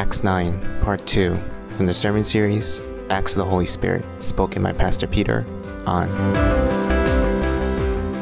[0.00, 1.36] Acts 9, Part 2,
[1.76, 2.80] from the sermon series
[3.10, 5.44] Acts of the Holy Spirit, spoken by Pastor Peter
[5.84, 6.08] Ahn.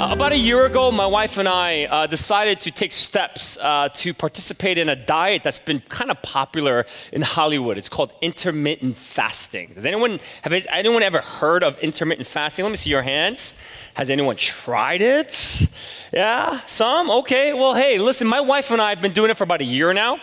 [0.01, 3.91] Uh, about a year ago, my wife and I uh, decided to take steps uh,
[3.91, 7.79] to participate in a diet that's been kind of popular in Hollywood.
[7.79, 9.71] It's called intermittent fasting.
[9.75, 12.65] Does anyone have anyone ever heard of intermittent fasting?
[12.65, 13.63] Let me see your hands.
[13.95, 15.69] Has anyone tried it?
[16.13, 17.09] Yeah, some.
[17.11, 17.53] Okay.
[17.53, 18.27] Well, hey, listen.
[18.27, 20.19] My wife and I have been doing it for about a year now.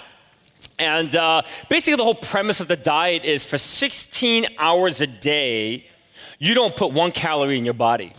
[0.78, 5.86] And uh, basically, the whole premise of the diet is for 16 hours a day,
[6.38, 8.14] you don't put one calorie in your body.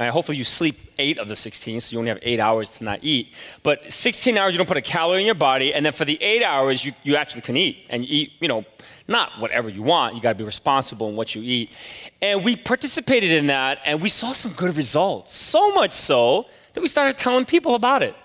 [0.00, 2.84] Right, hopefully, you sleep eight of the 16, so you only have eight hours to
[2.84, 3.34] not eat.
[3.62, 6.20] But 16 hours, you don't put a calorie in your body, and then for the
[6.22, 7.86] eight hours, you, you actually can eat.
[7.90, 8.64] And you eat, you know,
[9.06, 11.70] not whatever you want, you gotta be responsible in what you eat.
[12.22, 15.36] And we participated in that, and we saw some good results.
[15.36, 18.16] So much so that we started telling people about it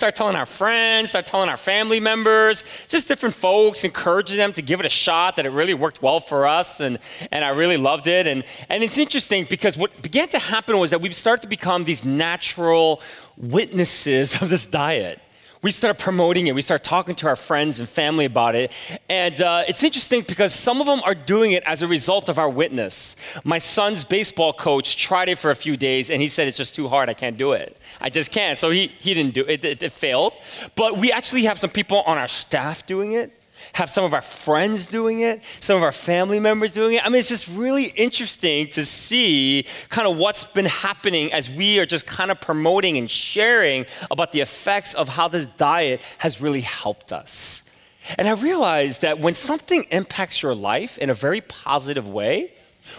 [0.00, 4.62] start telling our friends, start telling our family members, just different folks, encouraging them to
[4.62, 6.98] give it a shot, that it really worked well for us, and,
[7.30, 8.26] and I really loved it.
[8.26, 11.84] And, and it's interesting because what began to happen was that we started to become
[11.84, 13.02] these natural
[13.36, 15.20] witnesses of this diet
[15.62, 16.54] we start promoting it.
[16.54, 18.72] We start talking to our friends and family about it.
[19.08, 22.38] And uh, it's interesting because some of them are doing it as a result of
[22.38, 23.16] our witness.
[23.44, 26.74] My son's baseball coach tried it for a few days and he said, It's just
[26.74, 27.08] too hard.
[27.08, 27.76] I can't do it.
[28.00, 28.56] I just can't.
[28.56, 29.64] So he, he didn't do it.
[29.64, 29.82] it.
[29.82, 30.36] It failed.
[30.76, 33.32] But we actually have some people on our staff doing it
[33.72, 37.04] have some of our friends doing it, some of our family members doing it.
[37.04, 41.78] I mean, it's just really interesting to see kind of what's been happening as we
[41.78, 46.40] are just kind of promoting and sharing about the effects of how this diet has
[46.40, 47.74] really helped us.
[48.18, 52.52] And I realized that when something impacts your life in a very positive way,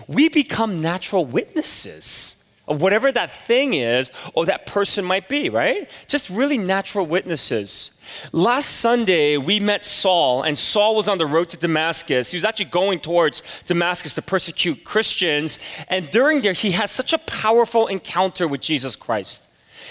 [0.08, 2.41] we become natural witnesses
[2.72, 5.90] of whatever that thing is or that person might be, right?
[6.08, 8.02] Just really natural witnesses.
[8.32, 12.32] Last Sunday, we met Saul, and Saul was on the road to Damascus.
[12.32, 15.60] He was actually going towards Damascus to persecute Christians.
[15.90, 19.48] And during there, he has such a powerful encounter with Jesus Christ.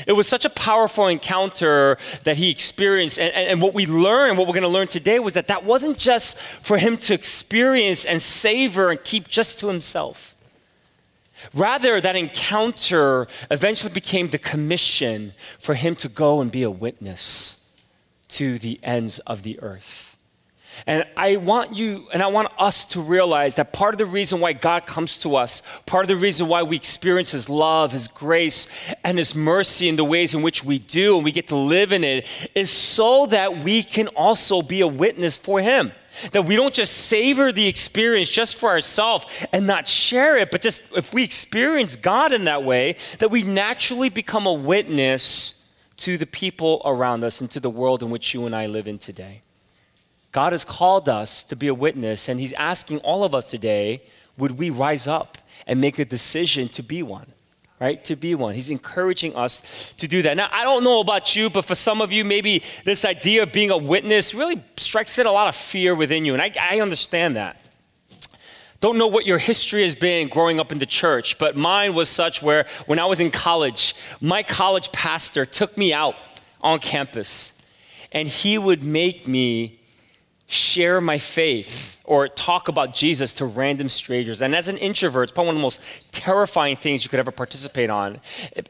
[0.07, 3.19] It was such a powerful encounter that he experienced.
[3.19, 5.65] And, and, and what we learned, what we're going to learn today, was that that
[5.65, 10.30] wasn't just for him to experience and savor and keep just to himself.
[11.55, 17.81] Rather, that encounter eventually became the commission for him to go and be a witness
[18.29, 20.11] to the ends of the earth.
[20.87, 24.41] And I want you and I want us to realize that part of the reason
[24.41, 28.09] why God comes to us, part of the reason why we experience His love, His
[28.09, 28.69] grace,
[29.05, 31.93] and His mercy in the ways in which we do, and we get to live
[31.93, 35.93] in it, is so that we can also be a witness for Him.
[36.33, 40.61] That we don't just savor the experience just for ourselves and not share it, but
[40.61, 45.57] just if we experience God in that way, that we naturally become a witness
[45.99, 48.89] to the people around us and to the world in which you and I live
[48.89, 49.43] in today.
[50.33, 54.03] God has called us to be a witness, and He's asking all of us today
[54.39, 55.37] would we rise up
[55.67, 57.27] and make a decision to be one?
[57.79, 58.03] Right?
[58.07, 58.55] To be one.
[58.55, 60.37] He's encouraging us to do that.
[60.37, 63.53] Now, I don't know about you, but for some of you, maybe this idea of
[63.53, 66.81] being a witness really strikes at a lot of fear within you, and I, I
[66.81, 67.57] understand that.
[68.81, 72.09] Don't know what your history has been growing up in the church, but mine was
[72.09, 76.17] such where when I was in college, my college pastor took me out
[76.61, 77.63] on campus
[78.11, 79.80] and he would make me
[80.51, 84.43] share my faith or talk about Jesus to random strangers.
[84.43, 85.81] And as an introvert, it's probably one of the most
[86.11, 88.21] terrifying things you could ever participate on.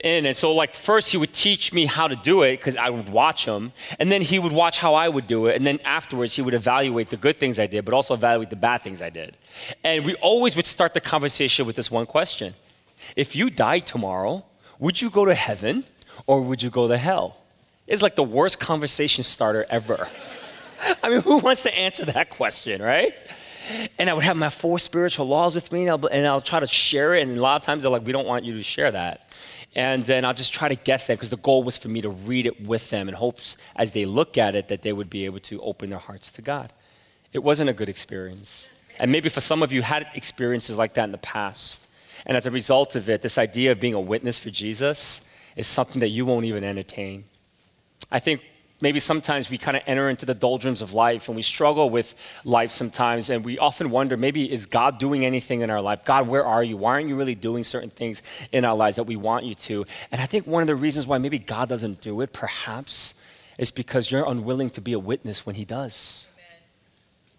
[0.05, 0.27] in.
[0.27, 3.09] And so, like, first he would teach me how to do it because I would
[3.09, 6.37] watch him, and then he would watch how I would do it, and then afterwards
[6.37, 9.09] he would evaluate the good things I did, but also evaluate the bad things I
[9.09, 9.35] did.
[9.83, 12.53] And we always would start the conversation with this one question:
[13.17, 14.45] If you died tomorrow,
[14.79, 15.85] would you go to heaven
[16.27, 17.39] or would you go to hell?
[17.87, 20.09] It's like the worst conversation starter ever.
[21.03, 23.15] I mean, who wants to answer that question, right?
[23.99, 26.61] And I would have my four spiritual laws with me, and I'll, and I'll try
[26.61, 27.27] to share it.
[27.27, 29.33] And a lot of times they're like, we don't want you to share that.
[29.75, 32.11] And then I'll just try to get them because the goal was for me to
[32.11, 35.27] read it with them in hopes as they look at it that they would be
[35.27, 36.73] able to open their hearts to God.
[37.33, 38.69] It wasn't a good experience.
[38.99, 41.89] And maybe for some of you had experiences like that in the past.
[42.27, 45.69] And as a result of it, this idea of being a witness for Jesus is
[45.69, 47.25] something that you won't even entertain.
[48.11, 48.43] I think
[48.81, 52.15] maybe sometimes we kind of enter into the doldrums of life and we struggle with
[52.45, 56.05] life sometimes and we often wonder maybe is god doing anything in our life?
[56.05, 56.77] God where are you?
[56.77, 58.23] Why aren't you really doing certain things
[58.53, 59.85] in our lives that we want you to?
[60.13, 63.23] And i think one of the reasons why maybe god doesn't do it perhaps
[63.59, 66.30] is because you're unwilling to be a witness when he does.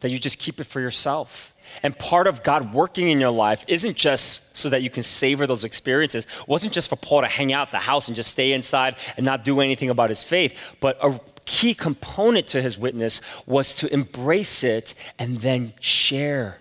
[0.02, 1.52] That you just keep it for yourself
[1.84, 5.48] and part of God working in your life isn't just so that you can savor
[5.48, 6.26] those experiences.
[6.26, 9.26] It wasn't just for Paul to hang out the house and just stay inside and
[9.26, 13.92] not do anything about his faith, but a key component to his witness was to
[13.94, 16.60] embrace it and then share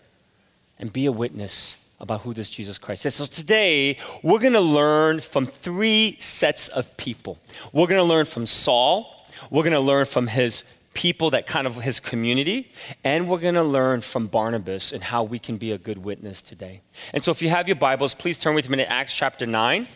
[0.78, 3.14] and be a witness about who this Jesus Christ is.
[3.14, 7.38] So today, we're going to learn from three sets of people.
[7.74, 11.66] We're going to learn from Saul, we're going to learn from his people that kind
[11.66, 12.70] of his community,
[13.04, 16.42] and we're going to learn from Barnabas and how we can be a good witness
[16.42, 16.82] today.
[17.14, 19.88] And so if you have your Bibles, please turn with me to Acts chapter 9.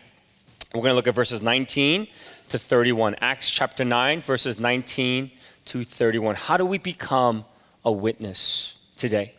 [0.73, 2.07] We're going to look at verses 19
[2.49, 3.17] to 31.
[3.21, 5.31] Acts chapter 9, verses 19
[5.67, 6.37] to 31.
[6.37, 7.45] How do we become
[7.85, 9.35] a witness today?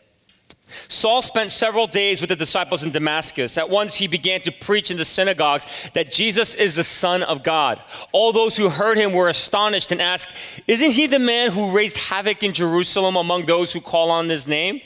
[0.88, 3.58] Saul spent several days with the disciples in Damascus.
[3.58, 7.44] At once he began to preach in the synagogues that Jesus is the Son of
[7.44, 7.80] God.
[8.12, 10.30] All those who heard him were astonished and asked,
[10.68, 14.48] Isn't he the man who raised havoc in Jerusalem among those who call on his
[14.48, 14.82] name?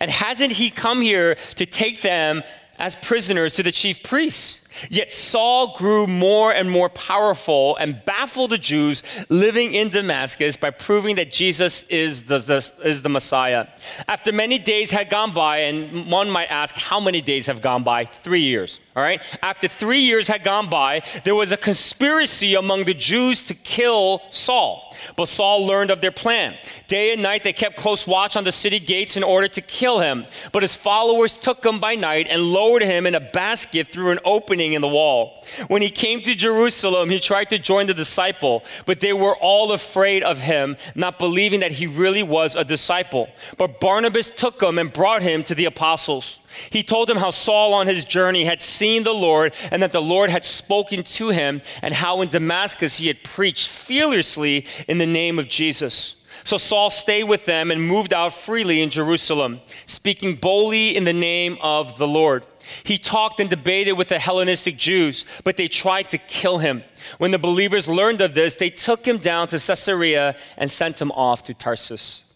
[0.00, 2.42] And hasn't he come here to take them
[2.78, 4.63] as prisoners to the chief priests?
[4.90, 10.70] Yet Saul grew more and more powerful and baffled the Jews living in Damascus by
[10.70, 13.66] proving that Jesus is the, the, is the Messiah.
[14.08, 17.82] After many days had gone by, and one might ask, how many days have gone
[17.82, 18.04] by?
[18.04, 19.20] Three years, all right?
[19.42, 24.22] After three years had gone by, there was a conspiracy among the Jews to kill
[24.30, 24.93] Saul.
[25.16, 26.54] But Saul learned of their plan.
[26.86, 30.00] Day and night they kept close watch on the city gates in order to kill
[30.00, 30.26] him.
[30.52, 34.18] But his followers took him by night and lowered him in a basket through an
[34.24, 35.44] opening in the wall.
[35.68, 39.72] When he came to Jerusalem, he tried to join the disciple, but they were all
[39.72, 43.28] afraid of him, not believing that he really was a disciple.
[43.58, 46.40] But Barnabas took him and brought him to the apostles.
[46.70, 50.02] He told him how Saul on his journey had seen the Lord and that the
[50.02, 55.06] Lord had spoken to him, and how in Damascus he had preached fearlessly in the
[55.06, 56.26] name of Jesus.
[56.44, 61.12] So Saul stayed with them and moved out freely in Jerusalem, speaking boldly in the
[61.12, 62.44] name of the Lord.
[62.84, 66.82] He talked and debated with the Hellenistic Jews, but they tried to kill him.
[67.18, 71.12] When the believers learned of this, they took him down to Caesarea and sent him
[71.12, 72.33] off to Tarsus.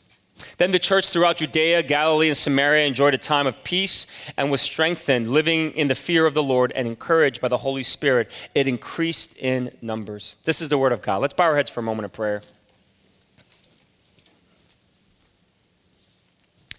[0.58, 4.06] Then the church throughout Judea, Galilee, and Samaria enjoyed a time of peace
[4.37, 7.82] and was strengthened, living in the fear of the Lord and encouraged by the Holy
[7.82, 8.31] Spirit.
[8.55, 10.37] It increased in numbers.
[10.44, 11.19] This is the word of God.
[11.19, 12.43] Let's bow our heads for a moment of prayer.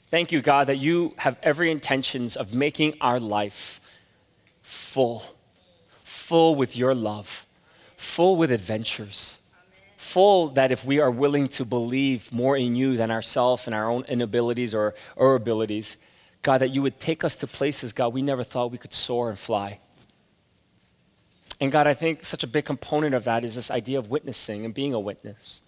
[0.10, 3.80] Thank you, God, that you have every intentions of making our life
[4.64, 5.24] full,
[6.04, 7.46] full with your love,
[7.96, 9.39] full with adventures
[10.00, 13.92] full that if we are willing to believe more in you than ourselves and our
[13.92, 15.98] own inabilities or our abilities,
[16.42, 19.30] God, that you would take us to places, God, we never thought we could soar
[19.30, 19.80] and fly.
[21.60, 24.64] And God, I think such a big component of that is this idea of witnessing
[24.64, 25.62] and being a witness.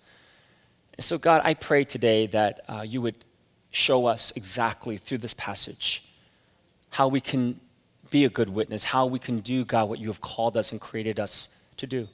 [0.94, 3.25] And so, God, I pray today that uh, you would
[3.69, 6.10] show us exactly through this passage
[6.89, 7.60] how we can
[8.10, 10.80] be a good witness, how we can do, God, what you have called us and
[10.80, 12.07] created us to do.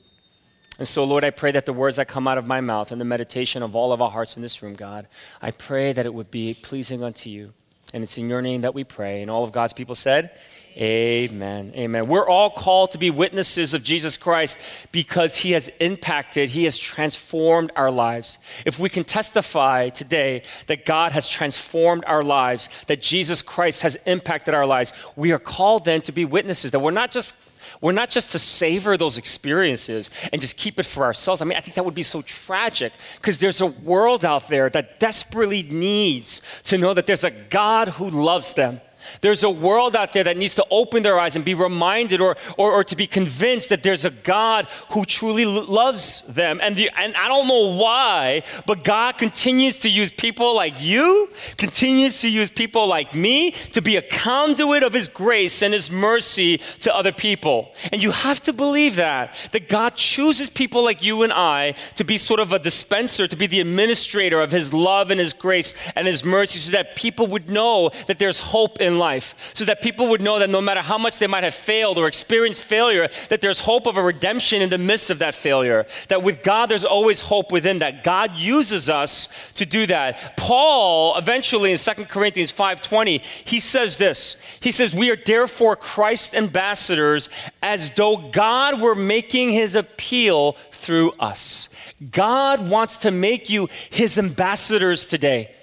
[0.79, 3.01] And so, Lord, I pray that the words that come out of my mouth and
[3.01, 5.07] the meditation of all of our hearts in this room, God,
[5.41, 7.53] I pray that it would be pleasing unto you.
[7.94, 9.21] And it's in your name that we pray.
[9.21, 10.31] And all of God's people said,
[10.77, 11.74] Amen.
[11.75, 12.07] Amen.
[12.07, 16.77] We're all called to be witnesses of Jesus Christ because he has impacted, he has
[16.77, 18.38] transformed our lives.
[18.63, 23.95] If we can testify today that God has transformed our lives, that Jesus Christ has
[24.06, 27.35] impacted our lives, we are called then to be witnesses, that we're not just
[27.81, 31.41] we're not just to savor those experiences and just keep it for ourselves.
[31.41, 34.69] I mean, I think that would be so tragic because there's a world out there
[34.69, 38.81] that desperately needs to know that there's a God who loves them
[39.21, 42.37] there's a world out there that needs to open their eyes and be reminded or,
[42.57, 46.59] or, or to be convinced that there's a God who truly loves them.
[46.61, 51.30] And, the, and I don't know why, but God continues to use people like you,
[51.57, 55.92] continues to use people like me to be a conduit of His grace and His
[55.92, 57.73] mercy to other people.
[57.92, 62.04] And you have to believe that, that God chooses people like you and I to
[62.04, 65.73] be sort of a dispenser, to be the administrator of His love and His grace
[65.95, 69.81] and His mercy so that people would know that there's hope in life so that
[69.81, 73.09] people would know that no matter how much they might have failed or experienced failure,
[73.30, 75.85] that there's hope of a redemption in the midst of that failure.
[76.09, 78.04] That with God, there's always hope within that.
[78.04, 80.37] God uses us to do that.
[80.37, 84.42] Paul, eventually in 2 Corinthians 5.20, he says this.
[84.59, 87.30] He says, we are therefore Christ's ambassadors
[87.61, 91.75] as though God were making his appeal through us.
[92.11, 95.54] God wants to make you his ambassadors today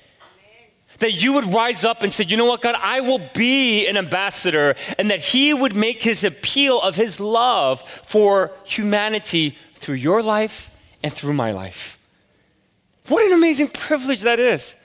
[0.98, 3.96] that you would rise up and say, you know what, God, I will be an
[3.96, 10.22] ambassador, and that He would make His appeal of His love for humanity through your
[10.22, 10.70] life
[11.02, 12.00] and through my life.
[13.08, 14.80] What an amazing privilege that is.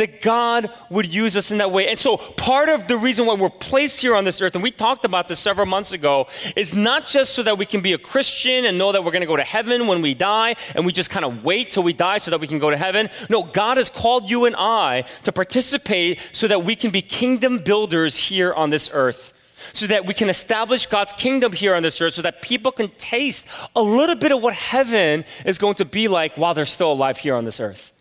[0.00, 1.88] That God would use us in that way.
[1.88, 4.70] And so, part of the reason why we're placed here on this earth, and we
[4.70, 6.26] talked about this several months ago,
[6.56, 9.20] is not just so that we can be a Christian and know that we're going
[9.20, 11.92] to go to heaven when we die, and we just kind of wait till we
[11.92, 13.10] die so that we can go to heaven.
[13.28, 17.58] No, God has called you and I to participate so that we can be kingdom
[17.58, 19.34] builders here on this earth
[19.74, 22.88] so that we can establish God's kingdom here on this earth, so that people can
[22.96, 26.90] taste a little bit of what heaven is going to be like while they're still
[26.90, 27.92] alive here on this earth.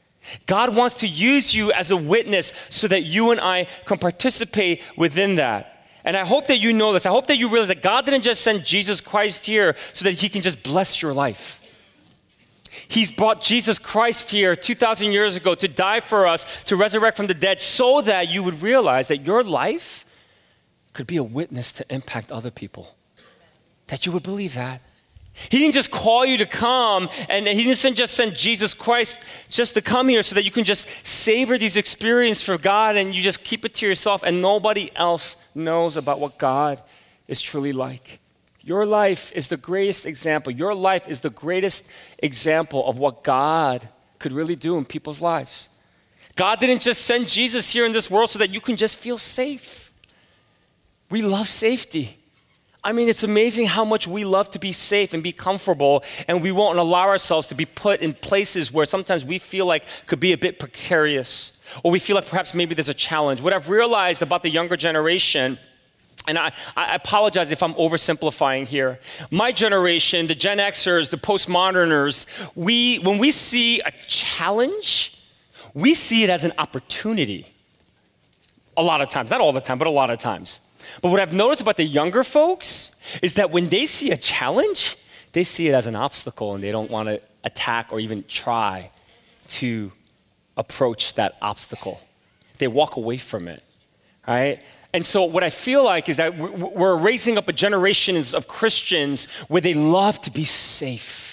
[0.46, 4.82] God wants to use you as a witness so that you and I can participate
[4.98, 5.86] within that.
[6.04, 7.06] And I hope that you know this.
[7.06, 10.20] I hope that you realize that God didn't just send Jesus Christ here so that
[10.20, 11.58] he can just bless your life.
[12.88, 17.28] He's brought Jesus Christ here 2,000 years ago to die for us, to resurrect from
[17.28, 20.06] the dead, so that you would realize that your life
[20.94, 22.96] could be a witness to impact other people.
[23.88, 24.82] That you would believe that.
[25.50, 29.74] He didn't just call you to come, and he didn't just send Jesus Christ just
[29.76, 33.24] to come here so that you can just savor these experiences for God and you
[33.24, 36.82] just keep it to yourself and nobody else knows about what God
[37.28, 38.20] is truly like.
[38.62, 40.52] Your life is the greatest example.
[40.52, 43.88] Your life is the greatest example of what God
[44.20, 45.70] could really do in people's lives.
[46.36, 49.18] God didn't just send Jesus here in this world so that you can just feel
[49.18, 49.94] safe.
[51.10, 52.19] We love safety.
[52.82, 56.42] I mean, it's amazing how much we love to be safe and be comfortable, and
[56.42, 60.22] we won't allow ourselves to be put in places where sometimes we feel like could
[60.22, 63.42] be a bit precarious, or we feel like perhaps maybe there's a challenge.
[63.42, 65.58] What I've realized about the younger generation
[66.28, 69.00] and I, I, apologize if I'm oversimplifying here.
[69.32, 75.18] My generation, the Gen Xers, the postmoderners, we, when we see a challenge,
[75.74, 77.48] we see it as an opportunity.
[78.78, 80.69] A lot of times, not all the time, but a lot of times.
[81.02, 84.98] But what I've noticed about the younger folks is that when they see a challenge,
[85.32, 88.90] they see it as an obstacle and they don't want to attack or even try
[89.48, 89.92] to
[90.58, 92.02] approach that obstacle.
[92.58, 93.64] They walk away from it,
[94.28, 94.62] right?
[94.94, 99.26] And so, what I feel like is that we're raising up a generation of Christians
[99.48, 101.29] where they love to be safe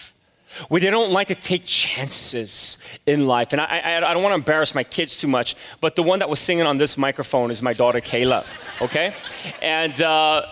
[0.70, 3.52] they don't like to take chances in life.
[3.52, 6.18] And I, I, I don't want to embarrass my kids too much, but the one
[6.20, 8.44] that was singing on this microphone is my daughter Kayla,
[8.82, 9.14] okay?
[9.62, 10.46] And uh,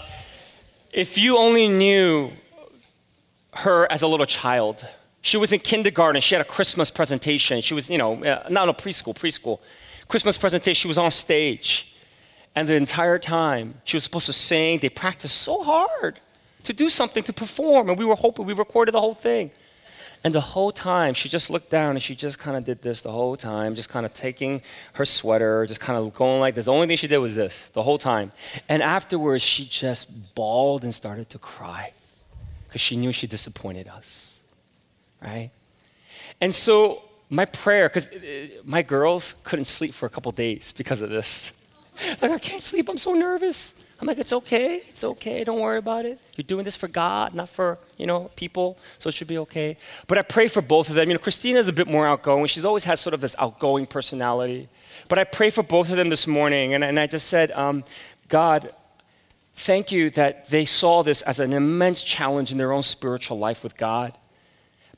[0.92, 2.30] if you only knew
[3.54, 4.87] her as a little child,
[5.23, 7.62] she was in kindergarten, she had a Christmas presentation.
[7.62, 9.58] She was, you know, uh, not a preschool, preschool.
[10.06, 11.96] Christmas presentation, she was on stage.
[12.54, 14.80] And the entire time, she was supposed to sing.
[14.80, 16.20] They practiced so hard
[16.64, 17.88] to do something, to perform.
[17.88, 19.50] And we were hoping, we recorded the whole thing.
[20.25, 23.02] And the whole time, she just looked down and she just kind of did this
[23.02, 24.62] the whole time, just kind of taking
[24.95, 26.64] her sweater, just kind of going like this.
[26.64, 28.33] The only thing she did was this the whole time.
[28.66, 31.93] And afterwards, she just bawled and started to cry
[32.66, 34.40] because she knew she disappointed us,
[35.23, 35.50] right?
[36.40, 41.02] And so, my prayer, because uh, my girls couldn't sleep for a couple days because
[41.02, 41.61] of this.
[42.21, 43.83] Like, I can't sleep, I'm so nervous.
[44.00, 46.18] I'm like, it's okay, it's okay, don't worry about it.
[46.36, 49.76] You're doing this for God, not for, you know, people, so it should be okay.
[50.08, 51.08] But I pray for both of them.
[51.08, 52.46] You know, Christina's a bit more outgoing.
[52.46, 54.68] She's always had sort of this outgoing personality.
[55.08, 57.84] But I pray for both of them this morning, and, and I just said, um,
[58.28, 58.70] God,
[59.54, 63.62] thank you that they saw this as an immense challenge in their own spiritual life
[63.62, 64.12] with God.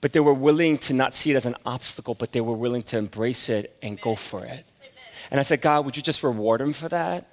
[0.01, 2.83] But they were willing to not see it as an obstacle, but they were willing
[2.85, 4.65] to embrace it and go for it.
[5.31, 7.27] And I said, God, would you just reward them for that?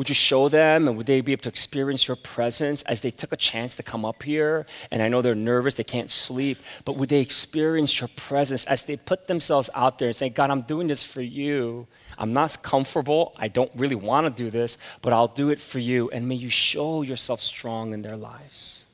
[0.00, 3.10] Would you show them and would they be able to experience your presence as they
[3.10, 4.64] took a chance to come up here?
[4.90, 8.86] And I know they're nervous, they can't sleep, but would they experience your presence as
[8.86, 11.86] they put themselves out there and say, God, I'm doing this for you.
[12.16, 13.34] I'm not comfortable.
[13.36, 16.08] I don't really want to do this, but I'll do it for you.
[16.08, 18.86] And may you show yourself strong in their lives.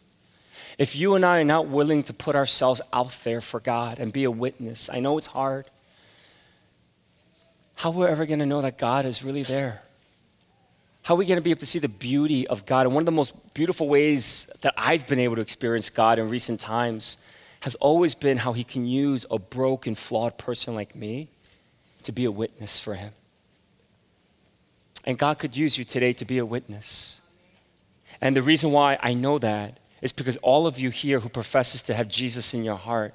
[0.76, 4.12] If you and I are not willing to put ourselves out there for God and
[4.12, 5.66] be a witness, I know it's hard.
[7.76, 9.82] How are we ever going to know that God is really there?
[11.06, 12.84] How are we going to be able to see the beauty of God?
[12.84, 16.28] And one of the most beautiful ways that I've been able to experience God in
[16.28, 17.24] recent times
[17.60, 21.28] has always been how He can use a broken, flawed person like me
[22.02, 23.12] to be a witness for Him.
[25.04, 27.20] And God could use you today to be a witness.
[28.20, 31.82] And the reason why I know that is because all of you here who professes
[31.82, 33.14] to have Jesus in your heart,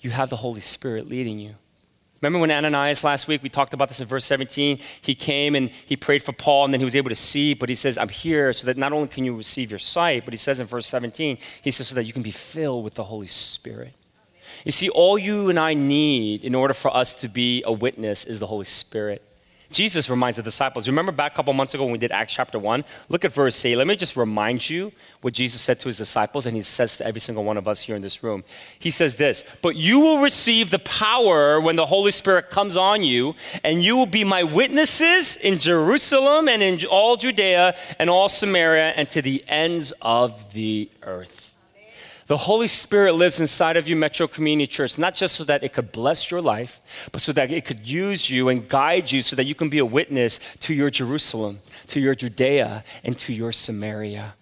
[0.00, 1.54] you have the Holy Spirit leading you.
[2.22, 4.78] Remember when Ananias last week, we talked about this in verse 17?
[5.00, 7.68] He came and he prayed for Paul and then he was able to see, but
[7.68, 10.38] he says, I'm here so that not only can you receive your sight, but he
[10.38, 13.26] says in verse 17, he says, so that you can be filled with the Holy
[13.26, 13.92] Spirit.
[14.64, 18.24] You see, all you and I need in order for us to be a witness
[18.24, 19.22] is the Holy Spirit
[19.72, 20.88] Jesus reminds the disciples.
[20.88, 22.84] Remember back a couple months ago when we did Acts chapter 1?
[23.08, 23.76] Look at verse 8.
[23.76, 27.06] Let me just remind you what Jesus said to his disciples, and he says to
[27.06, 28.44] every single one of us here in this room.
[28.78, 33.02] He says this But you will receive the power when the Holy Spirit comes on
[33.02, 38.28] you, and you will be my witnesses in Jerusalem and in all Judea and all
[38.28, 41.41] Samaria and to the ends of the earth.
[42.32, 45.74] The Holy Spirit lives inside of you, Metro Community Church, not just so that it
[45.74, 46.80] could bless your life,
[47.12, 49.80] but so that it could use you and guide you so that you can be
[49.80, 51.58] a witness to your Jerusalem,
[51.88, 54.32] to your Judea, and to your Samaria.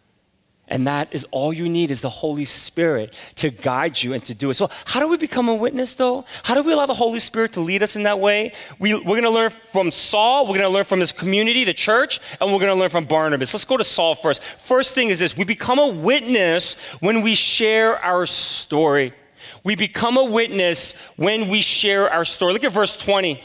[0.70, 4.34] And that is all you need is the Holy Spirit to guide you and to
[4.34, 4.54] do it.
[4.54, 6.24] So, how do we become a witness though?
[6.44, 8.52] How do we allow the Holy Spirit to lead us in that way?
[8.78, 11.74] We, we're going to learn from Saul, we're going to learn from his community, the
[11.74, 13.52] church, and we're going to learn from Barnabas.
[13.52, 14.42] Let's go to Saul first.
[14.42, 19.12] First thing is this we become a witness when we share our story.
[19.64, 22.52] We become a witness when we share our story.
[22.52, 23.42] Look at verse 20.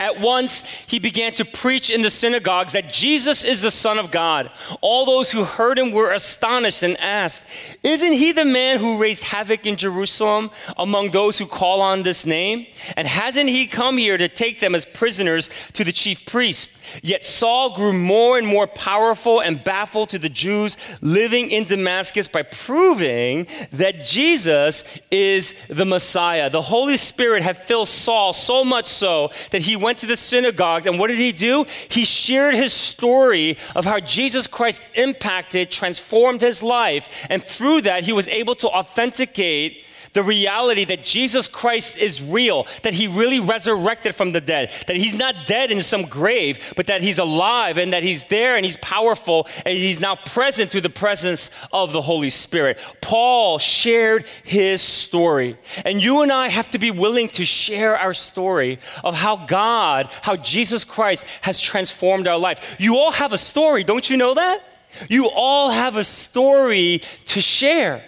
[0.00, 4.10] At once, he began to preach in the synagogues that Jesus is the Son of
[4.10, 4.50] God.
[4.80, 7.42] All those who heard him were astonished and asked,
[7.84, 12.26] Isn't he the man who raised havoc in Jerusalem among those who call on this
[12.26, 12.66] name?
[12.96, 16.80] And hasn't he come here to take them as prisoners to the chief priest?
[17.02, 22.28] Yet Saul grew more and more powerful and baffled to the Jews living in Damascus
[22.28, 26.50] by proving that Jesus is the Messiah.
[26.50, 30.86] The Holy Spirit had filled Saul so much so that he went to the synagogue
[30.86, 31.64] and what did he do?
[31.88, 38.04] He shared his story of how Jesus Christ impacted, transformed his life, and through that
[38.04, 39.83] he was able to authenticate
[40.14, 44.96] the reality that Jesus Christ is real, that he really resurrected from the dead, that
[44.96, 48.64] he's not dead in some grave, but that he's alive and that he's there and
[48.64, 52.78] he's powerful and he's now present through the presence of the Holy Spirit.
[53.00, 55.58] Paul shared his story.
[55.84, 60.08] And you and I have to be willing to share our story of how God,
[60.22, 62.76] how Jesus Christ has transformed our life.
[62.78, 64.62] You all have a story, don't you know that?
[65.08, 68.04] You all have a story to share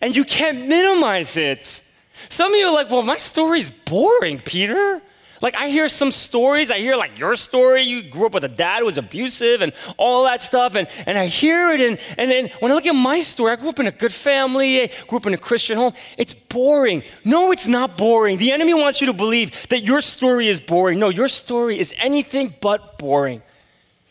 [0.00, 1.82] and you can't minimize it.
[2.28, 5.00] Some of you are like, well, my story's boring, Peter.
[5.42, 6.70] Like, I hear some stories.
[6.70, 7.82] I hear, like, your story.
[7.82, 10.74] You grew up with a dad who was abusive and all that stuff.
[10.74, 11.80] And, and I hear it.
[11.80, 14.12] And, and then when I look at my story, I grew up in a good
[14.12, 14.80] family.
[14.80, 15.92] I grew up in a Christian home.
[16.16, 17.02] It's boring.
[17.24, 18.38] No, it's not boring.
[18.38, 20.98] The enemy wants you to believe that your story is boring.
[20.98, 23.42] No, your story is anything but boring.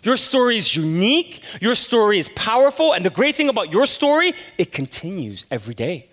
[0.04, 4.34] Your story is unique, your story is powerful, and the great thing about your story,
[4.58, 6.08] it continues every day.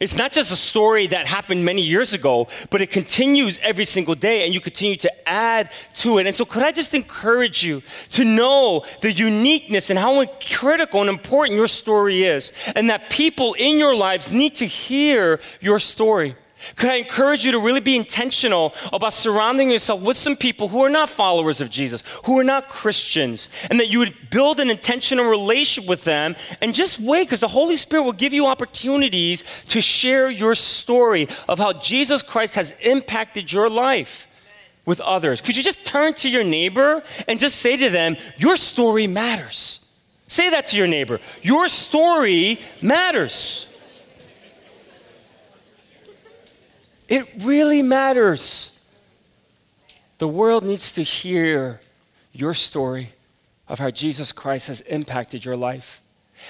[0.00, 4.14] It's not just a story that happened many years ago, but it continues every single
[4.14, 6.26] day and you continue to add to it.
[6.26, 11.08] And so, could I just encourage you to know the uniqueness and how critical and
[11.08, 16.34] important your story is, and that people in your lives need to hear your story?
[16.74, 20.82] Could I encourage you to really be intentional about surrounding yourself with some people who
[20.82, 24.70] are not followers of Jesus, who are not Christians, and that you would build an
[24.70, 29.44] intentional relationship with them and just wait because the Holy Spirit will give you opportunities
[29.68, 34.26] to share your story of how Jesus Christ has impacted your life
[34.84, 35.40] with others.
[35.40, 39.82] Could you just turn to your neighbor and just say to them, Your story matters?
[40.28, 41.20] Say that to your neighbor.
[41.42, 43.72] Your story matters.
[47.08, 48.72] It really matters.
[50.18, 51.80] The world needs to hear
[52.32, 53.10] your story
[53.68, 56.02] of how Jesus Christ has impacted your life.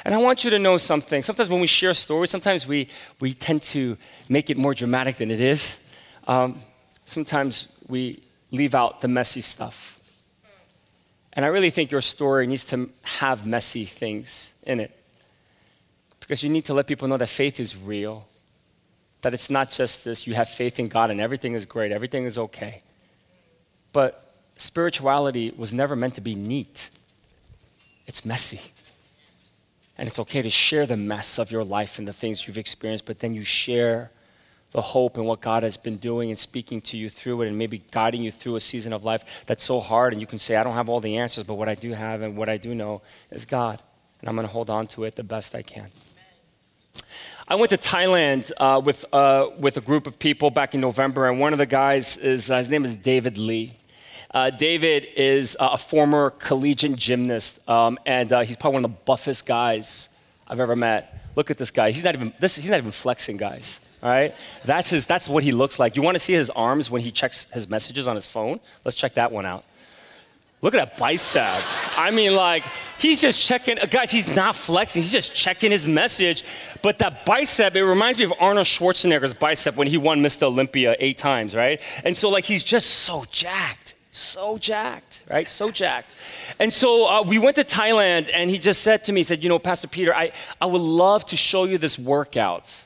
[0.04, 1.22] And I want you to know something.
[1.22, 2.88] Sometimes when we share stories, sometimes we,
[3.20, 3.96] we tend to
[4.28, 5.78] make it more dramatic than it is.
[6.26, 6.60] Um,
[7.04, 10.00] sometimes we leave out the messy stuff.
[11.32, 14.90] And I really think your story needs to have messy things in it.
[16.20, 18.26] Because you need to let people know that faith is real
[19.26, 22.26] that it's not just this, you have faith in God and everything is great, everything
[22.26, 22.80] is okay.
[23.92, 26.90] But spirituality was never meant to be neat,
[28.06, 28.60] it's messy.
[29.98, 33.04] And it's okay to share the mess of your life and the things you've experienced,
[33.04, 34.12] but then you share
[34.70, 37.58] the hope and what God has been doing and speaking to you through it and
[37.58, 40.12] maybe guiding you through a season of life that's so hard.
[40.12, 42.22] And you can say, I don't have all the answers, but what I do have
[42.22, 43.82] and what I do know is God.
[44.20, 45.90] And I'm going to hold on to it the best I can.
[47.48, 51.28] I went to Thailand uh, with, uh, with a group of people back in November,
[51.28, 53.72] and one of the guys is, uh, his name is David Lee.
[54.32, 58.90] Uh, David is uh, a former collegiate gymnast, um, and uh, he's probably one of
[58.90, 61.30] the buffest guys I've ever met.
[61.36, 61.92] Look at this guy.
[61.92, 63.80] He's not even, this, he's not even flexing, guys.
[64.02, 64.34] All right?
[64.64, 65.94] That's, his, that's what he looks like.
[65.94, 68.58] You want to see his arms when he checks his messages on his phone?
[68.84, 69.64] Let's check that one out.
[70.62, 71.62] Look at that bicep.
[71.98, 72.64] I mean, like,
[72.98, 76.44] he's just checking, uh, guys, he's not flexing, he's just checking his message.
[76.82, 80.44] But that bicep, it reminds me of Arnold Schwarzenegger's bicep when he won Mr.
[80.44, 81.80] Olympia eight times, right?
[82.04, 85.48] And so, like, he's just so jacked, so jacked, right?
[85.48, 86.08] So jacked.
[86.58, 89.42] And so uh, we went to Thailand, and he just said to me, he said,
[89.42, 92.82] You know, Pastor Peter, I, I would love to show you this workout.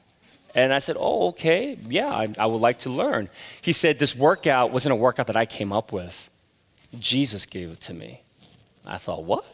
[0.57, 1.79] And I said, Oh, okay.
[1.89, 3.29] Yeah, I, I would like to learn.
[3.63, 6.29] He said, This workout wasn't a workout that I came up with,
[6.99, 8.23] Jesus gave it to me.
[8.85, 9.45] I thought, What?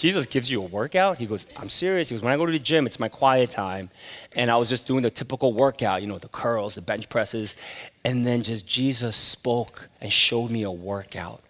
[0.00, 1.18] Jesus gives you a workout?
[1.18, 2.08] He goes, I'm serious.
[2.08, 3.90] He goes, when I go to the gym, it's my quiet time.
[4.34, 7.54] And I was just doing the typical workout, you know, the curls, the bench presses.
[8.02, 11.42] And then just Jesus spoke and showed me a workout.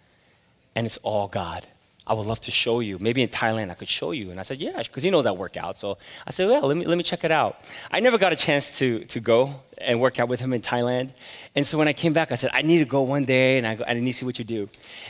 [0.75, 1.65] And it's all God.
[2.11, 2.99] I would love to show you.
[2.99, 4.31] Maybe in Thailand I could show you.
[4.31, 5.77] And I said, yeah, because he knows I work out.
[5.77, 5.97] So
[6.27, 7.63] I said, well, let me, let me check it out.
[7.89, 11.11] I never got a chance to, to go and work out with him in Thailand.
[11.55, 13.65] And so when I came back, I said, I need to go one day and
[13.65, 14.67] I, go, I need to see what you do.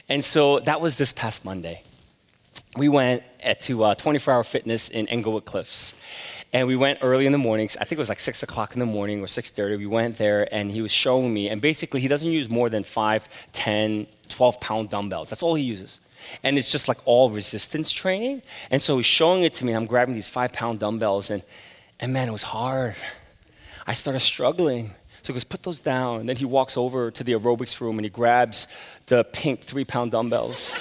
[0.10, 1.82] And so that was this past Monday
[2.78, 3.24] we went
[3.62, 6.04] to uh, 24 Hour Fitness in Englewood Cliffs.
[6.54, 7.78] And we went early in the mornings.
[7.78, 9.78] I think it was like 6 o'clock in the morning or 6.30.
[9.78, 11.50] We went there and he was showing me.
[11.50, 15.30] And basically, he doesn't use more than 5, 10, 12 pound dumbbells.
[15.30, 16.02] That's all he uses.
[16.44, 18.42] And it's just like all resistance training.
[18.70, 19.74] And so he's showing it to me.
[19.74, 21.30] I'm grabbing these 5 pound dumbbells.
[21.30, 21.44] And,
[22.00, 22.96] and man, it was hard.
[23.86, 24.94] I started struggling.
[25.22, 26.22] So he goes, put those down.
[26.22, 28.76] And then he walks over to the aerobics room and he grabs
[29.08, 30.80] the pink 3 pound dumbbells.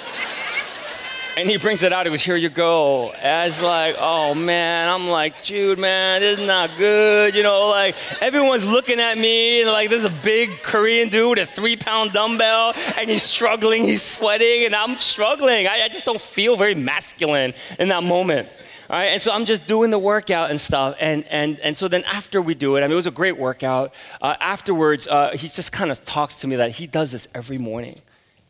[1.36, 2.06] And he brings it out.
[2.06, 3.10] He goes, Here you go.
[3.22, 7.34] As like, oh man, I'm like, Jude, man, this is not good.
[7.34, 11.48] You know, like everyone's looking at me and like, there's a big Korean dude with
[11.48, 15.66] a three pound dumbbell and he's struggling, he's sweating, and I'm struggling.
[15.66, 18.48] I, I just don't feel very masculine in that moment.
[18.90, 20.96] All right, and so I'm just doing the workout and stuff.
[20.98, 23.38] And, and, and so then after we do it, I mean, it was a great
[23.38, 23.94] workout.
[24.20, 27.56] Uh, afterwards, uh, he just kind of talks to me that he does this every
[27.56, 28.00] morning.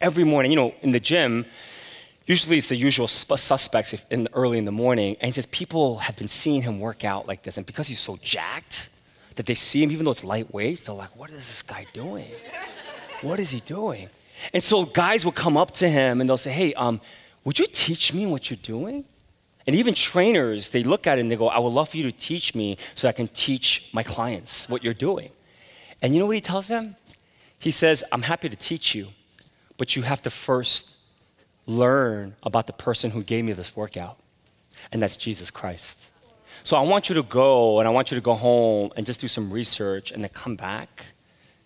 [0.01, 1.45] Every morning, you know, in the gym,
[2.31, 5.17] Usually it's the usual suspects in the, early in the morning.
[5.21, 7.57] And he says people have been seeing him work out like this.
[7.57, 8.89] And because he's so jacked,
[9.35, 12.31] that they see him, even though it's lightweight, they're like, what is this guy doing?
[13.23, 14.09] What is he doing?
[14.53, 17.01] And so guys will come up to him and they'll say, hey, um,
[17.43, 19.05] would you teach me what you're doing?
[19.67, 22.05] And even trainers, they look at it and they go, I would love for you
[22.05, 25.31] to teach me so I can teach my clients what you're doing.
[26.01, 26.95] And you know what he tells them?
[27.59, 29.09] He says, I'm happy to teach you,
[29.79, 31.00] but you have to first
[31.71, 34.19] learn about the person who gave me this workout,
[34.93, 36.11] and that's Jesus Christ.
[36.63, 39.21] So I want you to go and I want you to go home and just
[39.21, 41.07] do some research and then come back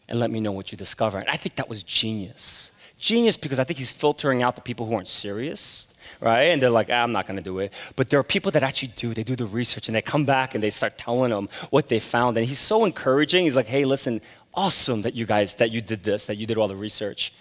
[0.09, 1.19] and let me know what you discover.
[1.19, 2.79] And I think that was genius.
[2.99, 6.45] Genius because I think he's filtering out the people who aren't serious, right?
[6.45, 7.73] And they're like, ah, I'm not going to do it.
[7.97, 9.14] But there are people that actually do.
[9.14, 11.99] They do the research and they come back and they start telling them what they
[11.99, 12.37] found.
[12.37, 13.45] And he's so encouraging.
[13.45, 14.21] He's like, hey, listen,
[14.55, 17.33] awesome that you guys, that you did this, that you did all the research.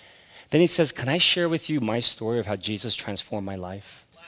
[0.53, 3.55] Then he says, Can I share with you my story of how Jesus transformed my
[3.55, 4.05] life?
[4.13, 4.21] Wow.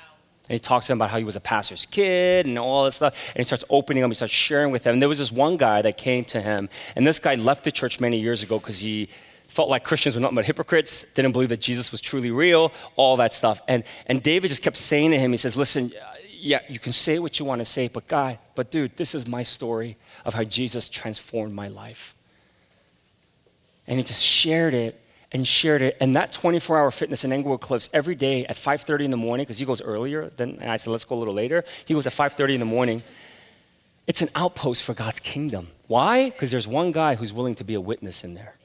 [0.49, 2.95] And he talks to him about how he was a pastor's kid and all this
[2.95, 3.29] stuff.
[3.35, 4.93] And he starts opening up, he starts sharing with them.
[4.93, 6.67] And there was this one guy that came to him.
[6.95, 9.07] And this guy left the church many years ago because he
[9.47, 13.17] felt like Christians were nothing but hypocrites, didn't believe that Jesus was truly real, all
[13.17, 13.61] that stuff.
[13.67, 15.91] And, and David just kept saying to him, he says, Listen,
[16.31, 19.27] yeah, you can say what you want to say, but God, but dude, this is
[19.27, 22.15] my story of how Jesus transformed my life.
[23.85, 24.99] And he just shared it
[25.35, 25.97] and shared it.
[25.99, 29.43] And that 24 hour fitness in Englewood Cliffs every day at 5.30 in the morning,
[29.43, 31.65] because he goes earlier, then and I said, let's go a little later.
[31.83, 33.03] He goes at 5.30 in the morning.
[34.07, 35.67] It's an outpost for God's kingdom.
[35.87, 36.29] Why?
[36.29, 38.55] Because there's one guy who's willing to be a witness in there.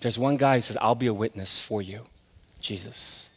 [0.00, 2.04] There's one guy who says, I'll be a witness for you,
[2.60, 3.34] Jesus.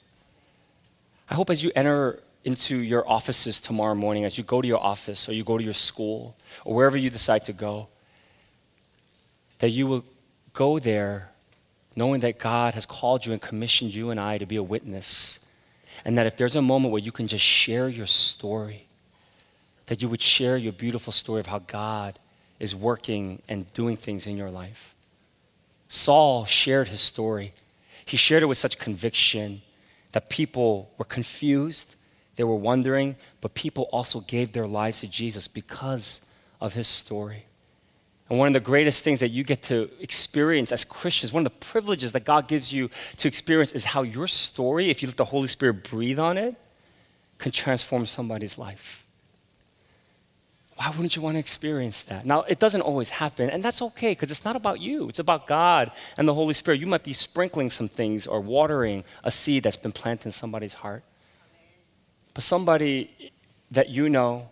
[1.30, 4.84] I hope as you enter into your offices tomorrow morning, as you go to your
[4.84, 7.88] office or you go to your school or wherever you decide to go,
[9.60, 10.04] that you will
[10.52, 11.30] go there
[11.96, 15.46] knowing that God has called you and commissioned you and I to be a witness.
[16.06, 18.88] And that if there's a moment where you can just share your story,
[19.86, 22.20] that you would share your beautiful story of how God
[22.60, 24.96] is working and doing things in your life.
[25.88, 27.54] Saul shared his story.
[28.06, 29.62] He shared it with such conviction
[30.12, 31.96] that people were confused,
[32.36, 36.30] they were wondering, but people also gave their lives to Jesus because
[36.60, 37.46] of his story.
[38.34, 41.54] And one of the greatest things that you get to experience as Christians, one of
[41.54, 45.18] the privileges that God gives you to experience is how your story, if you let
[45.18, 46.56] the Holy Spirit breathe on it,
[47.38, 49.06] can transform somebody's life.
[50.78, 52.26] Why wouldn't you want to experience that?
[52.26, 55.10] Now, it doesn't always happen, and that's okay because it's not about you.
[55.10, 56.80] It's about God and the Holy Spirit.
[56.80, 60.74] You might be sprinkling some things or watering a seed that's been planted in somebody's
[60.74, 61.04] heart.
[62.34, 63.32] But somebody
[63.70, 64.50] that you know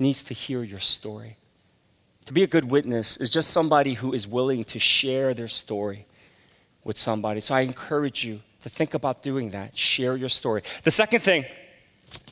[0.00, 1.36] needs to hear your story.
[2.26, 6.06] To be a good witness is just somebody who is willing to share their story
[6.84, 7.40] with somebody.
[7.40, 9.76] So I encourage you to think about doing that.
[9.76, 10.62] Share your story.
[10.84, 11.44] The second thing,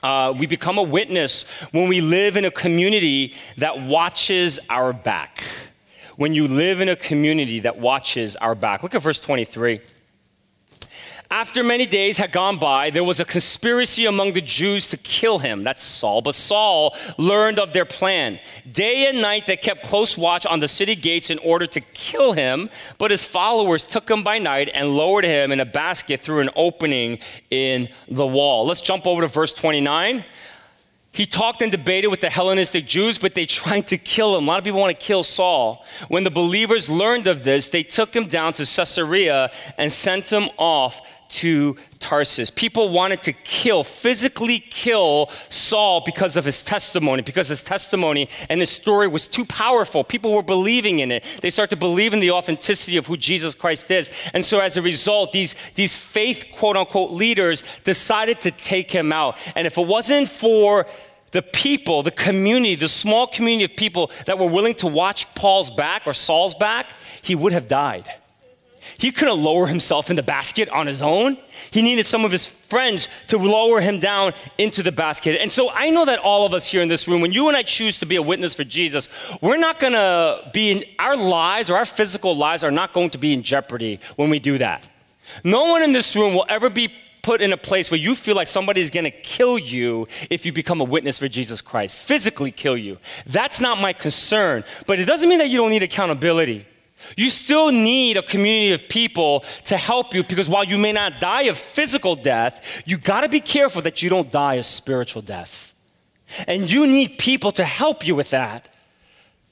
[0.02, 5.42] uh, we become a witness when we live in a community that watches our back.
[6.16, 8.82] When you live in a community that watches our back.
[8.82, 9.80] Look at verse 23.
[11.30, 15.38] After many days had gone by, there was a conspiracy among the Jews to kill
[15.38, 15.62] him.
[15.62, 16.22] That's Saul.
[16.22, 18.40] But Saul learned of their plan.
[18.70, 22.32] Day and night they kept close watch on the city gates in order to kill
[22.32, 22.70] him.
[22.96, 26.50] But his followers took him by night and lowered him in a basket through an
[26.56, 27.18] opening
[27.50, 28.66] in the wall.
[28.66, 30.24] Let's jump over to verse 29.
[31.12, 34.44] He talked and debated with the Hellenistic Jews, but they tried to kill him.
[34.44, 35.84] A lot of people want to kill Saul.
[36.08, 40.48] When the believers learned of this, they took him down to Caesarea and sent him
[40.56, 42.50] off to Tarsus.
[42.50, 48.60] People wanted to kill, physically kill Saul because of his testimony, because his testimony and
[48.60, 50.04] his story was too powerful.
[50.04, 51.24] People were believing in it.
[51.42, 54.10] They started to believe in the authenticity of who Jesus Christ is.
[54.32, 59.12] And so as a result, these, these faith, quote unquote, leaders decided to take him
[59.12, 59.38] out.
[59.54, 60.86] And if it wasn't for
[61.30, 65.70] the people, the community, the small community of people that were willing to watch Paul's
[65.70, 66.86] back or Saul's back,
[67.22, 68.08] he would have died.
[68.98, 71.38] He couldn't lower himself in the basket on his own.
[71.70, 75.40] He needed some of his friends to lower him down into the basket.
[75.40, 77.56] And so I know that all of us here in this room, when you and
[77.56, 79.08] I choose to be a witness for Jesus,
[79.40, 83.10] we're not going to be in our lives or our physical lives are not going
[83.10, 84.82] to be in jeopardy when we do that.
[85.44, 88.34] No one in this room will ever be put in a place where you feel
[88.34, 92.50] like somebody is gonna kill you if you become a witness for Jesus Christ, physically
[92.50, 92.98] kill you.
[93.26, 94.64] That's not my concern.
[94.86, 96.66] But it doesn't mean that you don't need accountability.
[97.16, 101.20] You still need a community of people to help you because while you may not
[101.20, 105.22] die of physical death, you got to be careful that you don't die a spiritual
[105.22, 105.74] death.
[106.46, 108.66] And you need people to help you with that.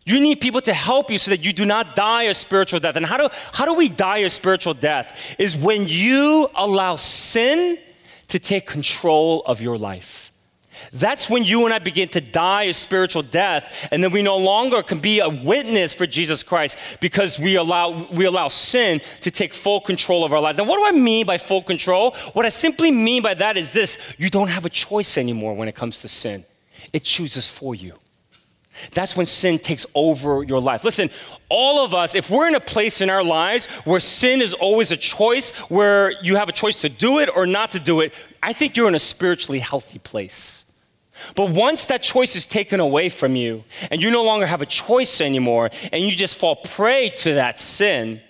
[0.05, 2.95] You need people to help you so that you do not die a spiritual death.
[2.95, 5.35] And how do, how do we die a spiritual death?
[5.39, 7.79] Is when you allow sin
[8.29, 10.33] to take control of your life.
[10.93, 14.37] That's when you and I begin to die a spiritual death, and then we no
[14.37, 19.31] longer can be a witness for Jesus Christ because we allow, we allow sin to
[19.31, 20.59] take full control of our lives.
[20.59, 22.13] Now, what do I mean by full control?
[22.33, 25.69] What I simply mean by that is this you don't have a choice anymore when
[25.69, 26.45] it comes to sin,
[26.93, 27.95] it chooses for you.
[28.93, 30.85] That's when sin takes over your life.
[30.85, 31.09] Listen,
[31.49, 34.93] all of us, if we're in a place in our lives where sin is always
[34.93, 38.13] a choice, where you have a choice to do it or not to do it,
[38.43, 40.66] I think you're in a spiritually healthy place.
[41.35, 44.67] But once that choice is taken away from you and you no longer have a
[44.67, 48.21] choice anymore and you just fall prey to that sin,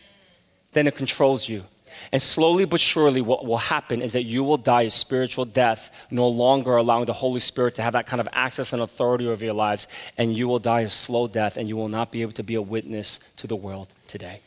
[0.72, 1.64] then it controls you.
[2.12, 6.06] And slowly but surely, what will happen is that you will die a spiritual death,
[6.10, 9.44] no longer allowing the Holy Spirit to have that kind of access and authority over
[9.44, 9.88] your lives.
[10.16, 12.54] And you will die a slow death, and you will not be able to be
[12.54, 14.40] a witness to the world today.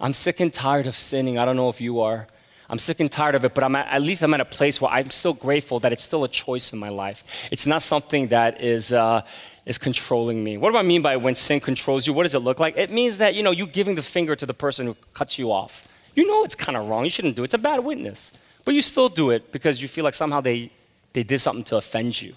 [0.00, 1.38] I'm sick and tired of sinning.
[1.38, 2.28] I don't know if you are.
[2.70, 4.80] I'm sick and tired of it, but I'm at, at, least I'm at a place
[4.80, 7.48] where I'm still grateful that it's still a choice in my life.
[7.50, 9.22] It's not something that is, uh,
[9.66, 10.56] is controlling me.
[10.56, 12.12] What do I mean by when sin controls you?
[12.12, 12.76] What does it look like?
[12.76, 15.52] It means that, you know, you giving the finger to the person who cuts you
[15.52, 15.86] off.
[16.14, 17.04] You know it's kind of wrong.
[17.04, 17.46] You shouldn't do it.
[17.46, 18.32] It's a bad witness.
[18.64, 20.70] But you still do it because you feel like somehow they,
[21.12, 22.34] they did something to offend you.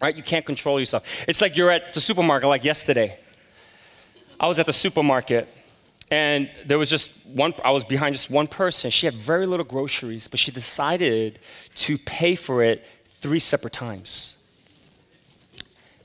[0.00, 0.16] Right?
[0.16, 1.06] You can't control yourself.
[1.28, 3.18] It's like you're at the supermarket, like yesterday.
[4.38, 5.48] I was at the supermarket
[6.10, 8.90] and there was just one, I was behind just one person.
[8.90, 11.38] She had very little groceries, but she decided
[11.74, 14.32] to pay for it three separate times.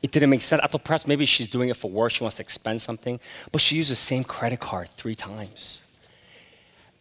[0.01, 0.61] It didn't make sense.
[0.63, 3.19] I thought perhaps maybe she's doing it for work, she wants to expend something,
[3.51, 5.87] but she used the same credit card three times.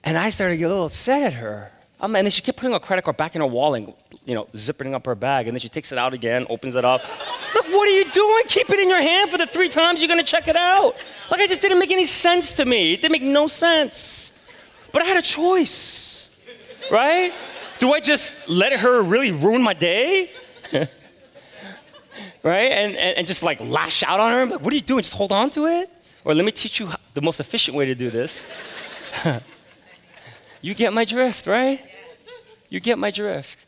[0.04, 1.72] And I started to get a little upset at her.
[2.02, 3.84] Um, and then she kept putting her credit card back in her wallet,
[4.24, 5.46] you know, zipping up her bag.
[5.46, 7.02] And then she takes it out again, opens it up.
[7.54, 8.44] Look, what are you doing?
[8.48, 10.96] Keep it in your hand for the three times you're to check it out.
[11.30, 12.94] Like, it just didn't make any sense to me.
[12.94, 14.46] It didn't make no sense.
[14.92, 16.42] But I had a choice,
[16.90, 17.32] right?
[17.78, 20.30] Do I just let her really ruin my day?
[22.42, 22.72] right?
[22.72, 24.46] And, and, and, just like lash out on her?
[24.46, 25.02] Like, what are you doing?
[25.02, 25.90] Just hold on to it?
[26.24, 28.46] Or let me teach you the most efficient way to do this.
[30.62, 31.80] you get my drift, right?
[32.70, 33.66] You get my drift.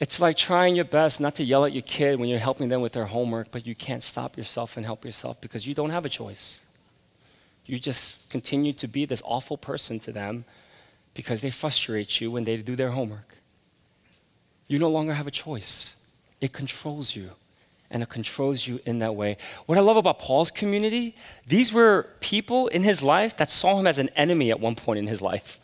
[0.00, 2.80] It's like trying your best not to yell at your kid when you're helping them
[2.80, 6.06] with their homework, but you can't stop yourself and help yourself because you don't have
[6.06, 6.66] a choice.
[7.66, 10.46] You just continue to be this awful person to them
[11.12, 13.36] because they frustrate you when they do their homework.
[14.66, 16.02] You no longer have a choice,
[16.40, 17.30] it controls you.
[17.92, 19.36] And it controls you in that way.
[19.66, 21.16] What I love about Paul's community,
[21.48, 25.00] these were people in his life that saw him as an enemy at one point
[25.00, 25.58] in his life,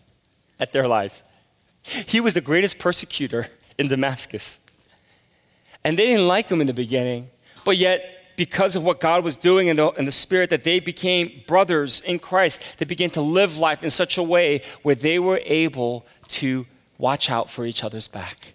[0.59, 1.23] at their lives.
[1.87, 4.67] He was the greatest persecutor in Damascus.
[5.85, 7.31] And they didn't like him in the beginning,
[7.65, 10.79] but yet, because of what God was doing in the, in the Spirit, that they
[10.79, 12.63] became brothers in Christ.
[12.79, 16.67] They began to live life in such a way where they were able to
[16.99, 18.55] watch out for each other's back.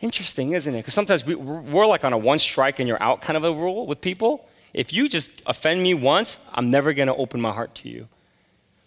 [0.00, 0.78] Interesting, isn't it?
[0.78, 3.52] Because sometimes we, we're like on a one strike and you're out kind of a
[3.52, 4.48] rule with people.
[4.74, 8.08] If you just offend me once, I'm never going to open my heart to you.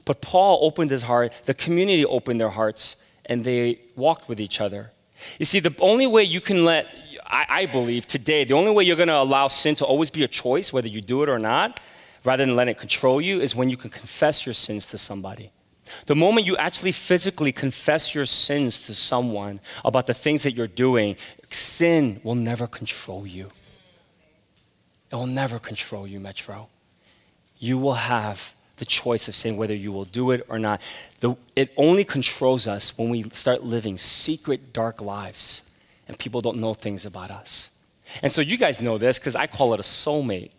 [0.05, 4.59] But Paul opened his heart, the community opened their hearts, and they walked with each
[4.59, 4.91] other.
[5.37, 6.87] You see, the only way you can let,
[7.25, 10.23] I, I believe today, the only way you're going to allow sin to always be
[10.23, 11.79] a choice, whether you do it or not,
[12.25, 15.51] rather than let it control you, is when you can confess your sins to somebody.
[16.05, 20.67] The moment you actually physically confess your sins to someone about the things that you're
[20.67, 21.15] doing,
[21.51, 23.49] sin will never control you.
[25.11, 26.69] It will never control you, Metro.
[27.57, 30.81] You will have the choice of saying whether you will do it or not.
[31.19, 36.57] The, it only controls us when we start living secret, dark lives and people don't
[36.57, 37.77] know things about us.
[38.23, 40.51] And so you guys know this because I call it a soulmate.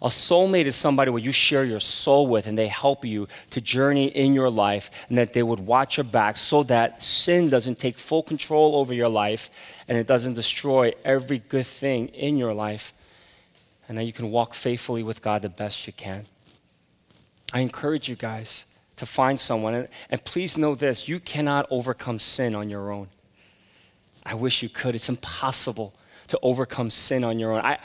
[0.00, 3.60] A soulmate is somebody where you share your soul with and they help you to
[3.60, 7.78] journey in your life and that they would watch your back so that sin doesn't
[7.78, 9.50] take full control over your life
[9.88, 12.92] and it doesn't destroy every good thing in your life
[13.88, 16.26] and that you can walk faithfully with God the best you can.
[17.52, 22.18] I encourage you guys to find someone and, and please know this you cannot overcome
[22.18, 23.08] sin on your own.
[24.24, 24.94] I wish you could.
[24.94, 25.94] It's impossible
[26.28, 27.60] to overcome sin on your own.
[27.60, 27.78] I,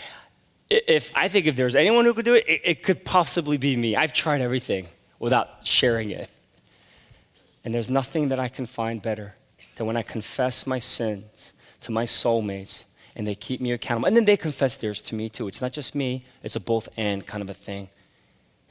[0.69, 3.75] if I think if there's anyone who could do it, it, it could possibly be
[3.75, 3.95] me.
[3.95, 6.29] I've tried everything without sharing it.
[7.65, 9.35] And there's nothing that I can find better
[9.75, 14.07] than when I confess my sins to my soulmates and they keep me accountable.
[14.07, 15.47] And then they confess theirs to me too.
[15.47, 17.89] It's not just me, it's a both and kind of a thing.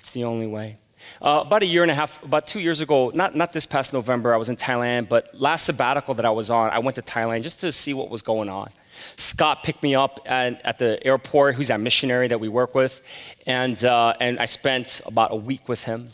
[0.09, 0.79] It's the only way.
[1.21, 3.93] Uh, about a year and a half, about two years ago, not, not this past
[3.93, 7.03] November, I was in Thailand, but last sabbatical that I was on, I went to
[7.03, 8.71] Thailand just to see what was going on.
[9.19, 13.03] Scott picked me up at, at the airport, who's that missionary that we work with,
[13.47, 16.09] and, uh, and I spent about a week with him.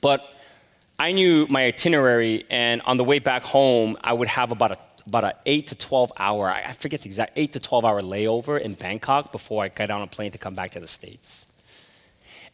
[0.00, 0.32] But
[0.96, 4.78] I knew my itinerary, and on the way back home, I would have about a
[5.04, 8.60] about an 8 to 12 hour, I forget the exact, 8 to 12 hour layover
[8.60, 11.46] in Bangkok before I get on a plane to come back to the States.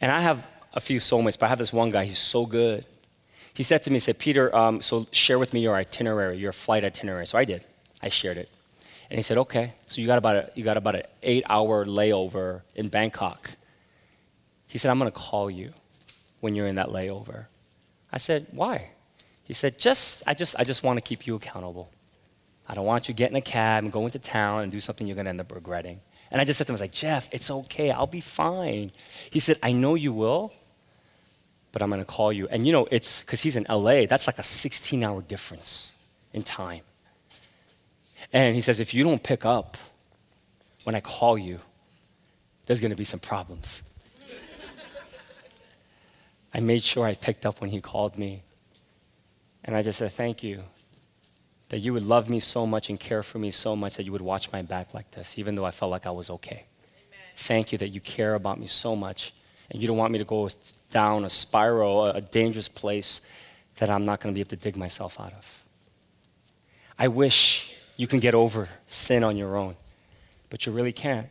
[0.01, 2.85] And I have a few soulmates, but I have this one guy, he's so good.
[3.55, 6.53] He said to me, he said, Peter, um, so share with me your itinerary, your
[6.53, 7.27] flight itinerary.
[7.27, 7.65] So I did.
[8.03, 8.51] I shared it.
[9.09, 11.87] And he said, okay, so you got about, a, you got about an eight hour
[11.87, 13.53] layover in Bangkok.
[14.67, 15.73] He said, I'm going to call you
[16.41, 17.47] when you're in that layover.
[18.13, 18.91] I said, why?
[19.45, 21.91] He said, just, I just, I just want to keep you accountable.
[22.69, 24.81] I don't want you to get in a cab and go into town and do
[24.81, 26.01] something you're going to end up regretting.
[26.31, 27.91] And I just said to him, I was like, Jeff, it's okay.
[27.91, 28.91] I'll be fine.
[29.31, 30.53] He said, I know you will,
[31.73, 32.49] but I'm going to call you.
[32.49, 36.43] And you know, it's because he's in LA, that's like a 16 hour difference in
[36.43, 36.83] time.
[38.33, 39.77] And he says, if you don't pick up
[40.85, 41.61] when I call you,
[42.67, 43.95] there's going to be some problems.
[46.55, 48.43] I made sure I picked up when he called me.
[49.65, 50.63] And I just said, thank you.
[51.71, 54.13] That you would love me so much and care for me so much that you
[54.13, 56.65] would watch my back like this, even though I felt like I was okay.
[56.65, 57.21] Amen.
[57.35, 59.33] Thank you that you care about me so much
[59.71, 60.49] and you don't want me to go
[60.91, 63.31] down a spiral, a dangerous place
[63.77, 65.65] that I'm not going to be able to dig myself out of.
[66.99, 69.77] I wish you can get over sin on your own,
[70.51, 71.29] but you really can't.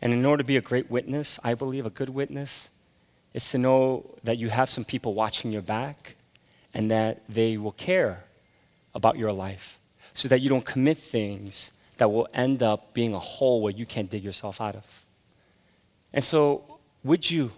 [0.00, 2.70] And in order to be a great witness, I believe a good witness
[3.34, 6.16] is to know that you have some people watching your back
[6.74, 8.24] and that they will care
[8.94, 9.78] about your life
[10.14, 13.86] so that you don't commit things that will end up being a hole where you
[13.86, 15.04] can't dig yourself out of.
[16.12, 16.64] And so,
[17.04, 17.52] would you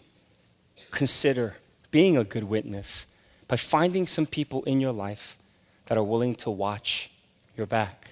[0.91, 1.57] consider
[1.91, 3.07] being a good witness
[3.49, 5.39] by finding some people in your life
[5.87, 7.11] that are willing to watch
[7.57, 8.11] your back?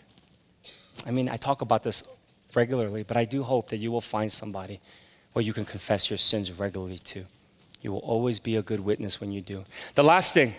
[1.06, 2.04] I mean, I talk about this
[2.54, 4.80] regularly, but I do hope that you will find somebody
[5.32, 7.24] where you can confess your sins regularly to.
[7.80, 9.64] You will always be a good witness when you do.
[9.94, 10.54] The last thing,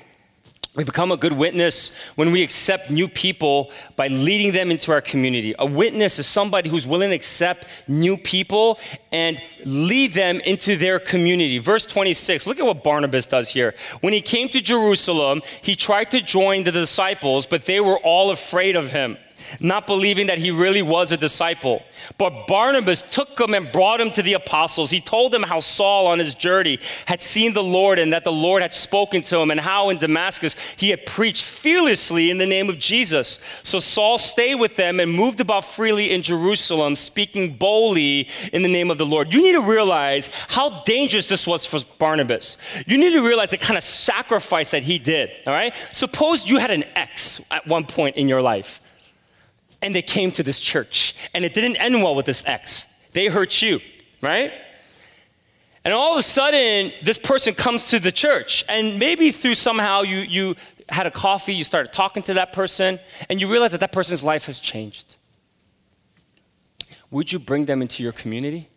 [0.75, 5.01] we become a good witness when we accept new people by leading them into our
[5.01, 5.53] community.
[5.59, 8.79] A witness is somebody who's willing to accept new people
[9.11, 11.59] and lead them into their community.
[11.59, 13.75] Verse 26, look at what Barnabas does here.
[14.01, 18.31] When he came to Jerusalem, he tried to join the disciples, but they were all
[18.31, 19.17] afraid of him
[19.59, 21.83] not believing that he really was a disciple.
[22.17, 24.91] But Barnabas took him and brought him to the apostles.
[24.91, 28.31] He told them how Saul on his journey had seen the Lord and that the
[28.31, 32.45] Lord had spoken to him, and how in Damascus he had preached fearlessly in the
[32.45, 33.39] name of Jesus.
[33.63, 38.69] So Saul stayed with them and moved about freely in Jerusalem, speaking boldly in the
[38.69, 39.33] name of the Lord.
[39.33, 42.57] You need to realize how dangerous this was for Barnabas.
[42.85, 45.73] You need to realize the kind of sacrifice that he did, all right?
[45.91, 48.82] Suppose you had an ex at one point in your life
[49.83, 51.15] and they came to this church.
[51.33, 53.07] And it didn't end well with this ex.
[53.13, 53.79] They hurt you,
[54.21, 54.51] right?
[55.85, 60.01] And all of a sudden, this person comes to the church, and maybe through somehow
[60.01, 60.55] you, you
[60.87, 64.23] had a coffee, you started talking to that person, and you realize that that person's
[64.23, 65.17] life has changed.
[67.11, 68.69] Would you bring them into your community?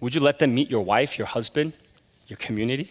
[0.00, 1.72] Would you let them meet your wife, your husband,
[2.26, 2.90] your community?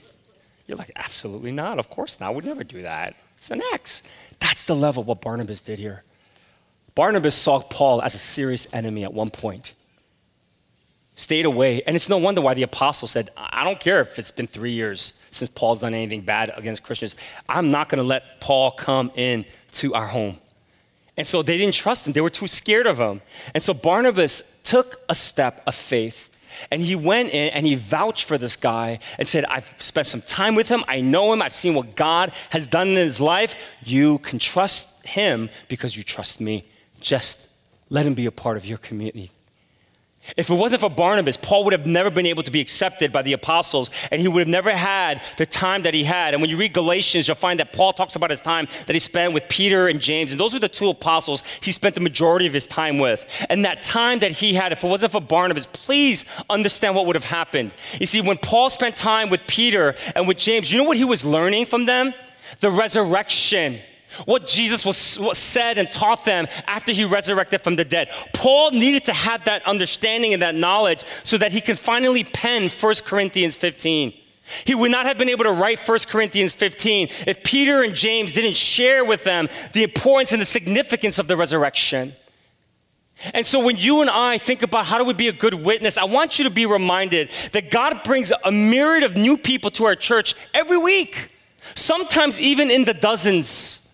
[0.66, 1.78] You're like, absolutely not.
[1.78, 2.34] Of course not.
[2.34, 3.16] We'd never do that.
[3.38, 4.10] It's an X.
[4.39, 6.02] That's the level what Barnabas did here.
[6.96, 9.74] Barnabas saw Paul as a serious enemy at one point.
[11.16, 11.82] Stayed away.
[11.86, 14.72] And it's no wonder why the apostle said, I don't care if it's been three
[14.72, 17.16] years since Paul's done anything bad against Christians.
[17.48, 20.38] I'm not going to let Paul come in to our home.
[21.18, 22.14] And so they didn't trust him.
[22.14, 23.22] They were too scared of him.
[23.54, 26.30] And so Barnabas took a step of faith
[26.72, 30.22] and he went in and he vouched for this guy and said, I've spent some
[30.22, 30.84] time with him.
[30.88, 31.41] I know him.
[31.41, 33.76] I've seen what God has done in his life.
[33.84, 36.66] You can trust him because you trust me.
[37.06, 37.51] Just
[37.91, 39.30] let him be a part of your community.
[40.36, 43.22] If it wasn't for Barnabas, Paul would have never been able to be accepted by
[43.22, 46.34] the apostles, and he would have never had the time that he had.
[46.34, 48.97] And when you read Galatians, you'll find that Paul talks about his time that he
[48.99, 52.47] spent with Peter and James, and those were the two apostles he spent the majority
[52.47, 53.24] of his time with.
[53.51, 57.16] And that time that he had, if it wasn't for Barnabas, please understand what would
[57.16, 57.72] have happened.
[57.99, 61.06] You see, when Paul spent time with Peter and with James, you know what he
[61.06, 62.16] was learning from them?
[62.62, 63.78] The resurrection
[64.26, 68.09] what Jesus was, was said and taught them after he resurrected from the dead.
[68.34, 72.70] Paul needed to have that understanding and that knowledge so that he could finally pen
[72.70, 74.13] 1 Corinthians 15.
[74.63, 78.34] He would not have been able to write 1 Corinthians 15 if Peter and James
[78.34, 82.13] didn't share with them the importance and the significance of the resurrection.
[83.34, 85.97] And so, when you and I think about how do we be a good witness,
[85.97, 89.86] I want you to be reminded that God brings a myriad of new people to
[89.86, 91.32] our church every week,
[91.76, 93.85] sometimes even in the dozens.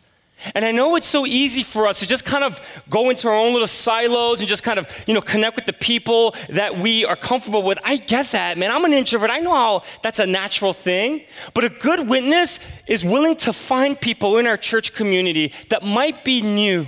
[0.56, 3.36] And I know it's so easy for us to just kind of go into our
[3.36, 7.06] own little silos and just kind of, you know, connect with the people that we
[7.06, 7.78] are comfortable with.
[7.84, 8.72] I get that, man.
[8.72, 9.30] I'm an introvert.
[9.30, 11.24] I know how that's a natural thing.
[11.54, 16.24] But a good witness is willing to find people in our church community that might
[16.24, 16.88] be new.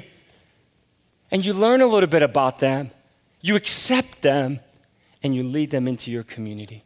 [1.31, 2.91] And you learn a little bit about them,
[3.41, 4.59] you accept them,
[5.21, 6.83] and you lead them into your community.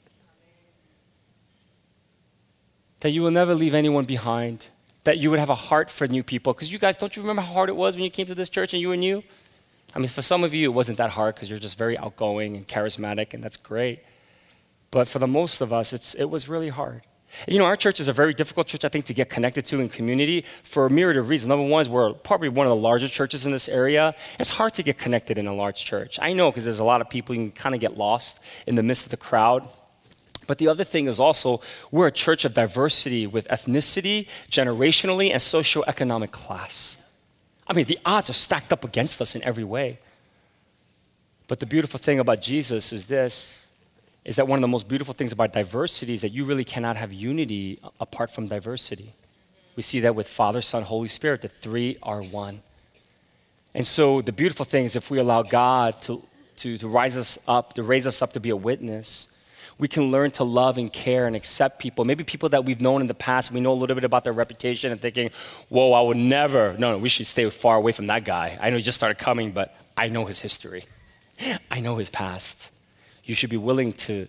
[3.01, 4.67] That you will never leave anyone behind
[5.07, 6.51] that you would have a heart for new people.
[6.51, 8.49] Because you guys, don't you remember how hard it was when you came to this
[8.49, 9.23] church and you were new?
[9.95, 12.57] I mean, for some of you, it wasn't that hard because you're just very outgoing
[12.57, 14.01] and charismatic, and that's great.
[14.91, 17.03] But for the most of us, it's, it was really hard.
[17.47, 19.79] You know, our church is a very difficult church, I think, to get connected to
[19.79, 21.47] in community for a myriad of reasons.
[21.47, 24.13] Number one is we're probably one of the larger churches in this area.
[24.41, 26.19] It's hard to get connected in a large church.
[26.21, 28.75] I know because there's a lot of people, you can kind of get lost in
[28.75, 29.69] the midst of the crowd.
[30.47, 35.39] But the other thing is also, we're a church of diversity with ethnicity, generationally, and
[35.39, 37.03] socioeconomic class.
[37.67, 39.99] I mean, the odds are stacked up against us in every way.
[41.47, 43.67] But the beautiful thing about Jesus is this
[44.25, 46.97] is that one of the most beautiful things about diversity is that you really cannot
[46.97, 49.13] have unity apart from diversity.
[49.77, 52.61] We see that with Father, Son, Holy Spirit, the three are one.
[53.73, 56.21] And so the beautiful thing is if we allow God to,
[56.57, 59.36] to, to rise us up, to raise us up to be a witness,
[59.79, 62.03] we can learn to love and care and accept people.
[62.03, 64.33] Maybe people that we've known in the past, we know a little bit about their
[64.33, 65.29] reputation and thinking,
[65.69, 68.57] whoa, I would never, no, no, we should stay far away from that guy.
[68.59, 70.85] I know he just started coming, but I know his history,
[71.71, 72.71] I know his past.
[73.23, 74.27] You should be willing to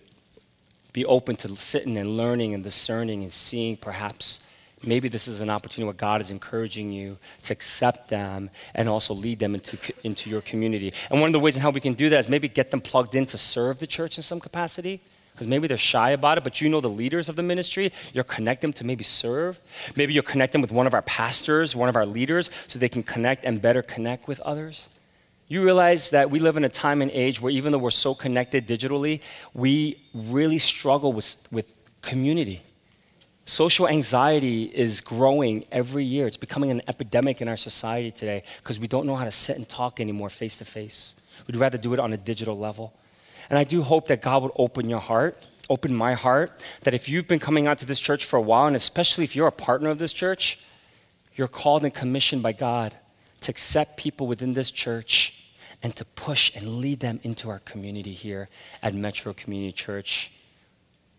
[0.91, 4.45] be open to sitting and learning and discerning and seeing perhaps
[4.85, 9.13] maybe this is an opportunity where God is encouraging you to accept them and also
[9.13, 10.93] lead them into, into your community.
[11.11, 12.81] And one of the ways in how we can do that is maybe get them
[12.81, 15.01] plugged in to serve the church in some capacity
[15.39, 17.93] because maybe they're shy about it, but you know the leaders of the ministry.
[18.13, 19.57] You'll connect them to maybe serve.
[19.95, 22.89] Maybe you'll connect them with one of our pastors, one of our leaders, so they
[22.89, 24.89] can connect and better connect with others.
[25.47, 28.13] You realize that we live in a time and age where even though we're so
[28.13, 29.21] connected digitally,
[29.53, 32.61] we really struggle with, with community.
[33.45, 36.27] Social anxiety is growing every year.
[36.27, 39.55] It's becoming an epidemic in our society today because we don't know how to sit
[39.55, 41.15] and talk anymore face to face.
[41.47, 42.93] We'd rather do it on a digital level.
[43.49, 47.09] And I do hope that God would open your heart, open my heart, that if
[47.09, 49.51] you've been coming out to this church for a while, and especially if you're a
[49.51, 50.63] partner of this church,
[51.35, 52.95] you're called and commissioned by God
[53.41, 58.13] to accept people within this church and to push and lead them into our community
[58.13, 58.49] here
[58.83, 60.31] at Metro Community Church.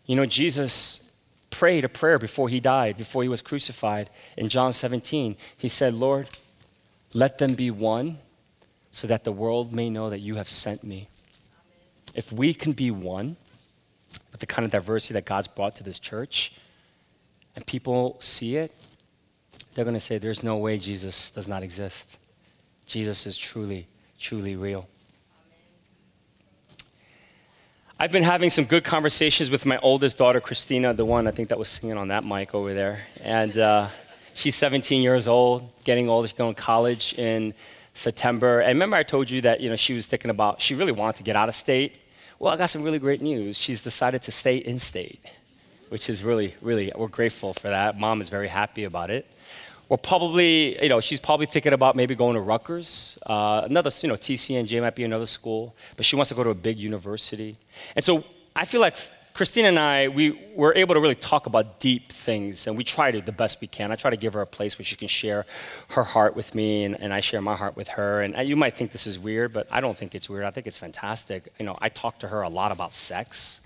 [0.06, 4.10] You know, Jesus prayed a prayer before he died, before he was crucified.
[4.36, 6.28] In John 17, he said, Lord,
[7.14, 8.18] let them be one
[8.90, 11.08] so that the world may know that you have sent me
[12.14, 13.36] if we can be one
[14.32, 16.52] with the kind of diversity that God's brought to this church,
[17.56, 18.72] and people see it,
[19.74, 22.18] they're going to say, There's no way Jesus does not exist.
[22.86, 23.86] Jesus is truly,
[24.18, 24.88] truly real.
[27.98, 31.50] I've been having some good conversations with my oldest daughter, Christina, the one I think
[31.50, 33.00] that was singing on that mic over there.
[33.22, 33.88] And uh,
[34.32, 36.26] she's 17 years old, getting older.
[36.26, 37.52] She's going to college in
[37.94, 38.60] September.
[38.60, 41.16] And remember, I told you that you know she was thinking about she really wanted
[41.16, 42.00] to get out of state.
[42.38, 43.58] Well, I got some really great news.
[43.58, 45.20] She's decided to stay in state.
[45.90, 47.98] which is really, really, we're grateful for that.
[47.98, 49.26] Mom is very happy about it.
[49.88, 53.18] We're probably, you know, she's probably thinking about maybe going to Rutgers.
[53.26, 56.50] Uh, another, you know, TCNJ might be another school, but she wants to go to
[56.50, 57.56] a big university.
[57.96, 58.22] And so
[58.54, 58.96] I feel like
[59.32, 63.10] Christine and I, we were able to really talk about deep things, and we try
[63.10, 63.92] to the best we can.
[63.92, 65.46] I try to give her a place where she can share
[65.90, 68.22] her heart with me, and, and I share my heart with her.
[68.22, 70.44] And you might think this is weird, but I don't think it's weird.
[70.44, 71.52] I think it's fantastic.
[71.58, 73.60] You know, I talk to her a lot about sex.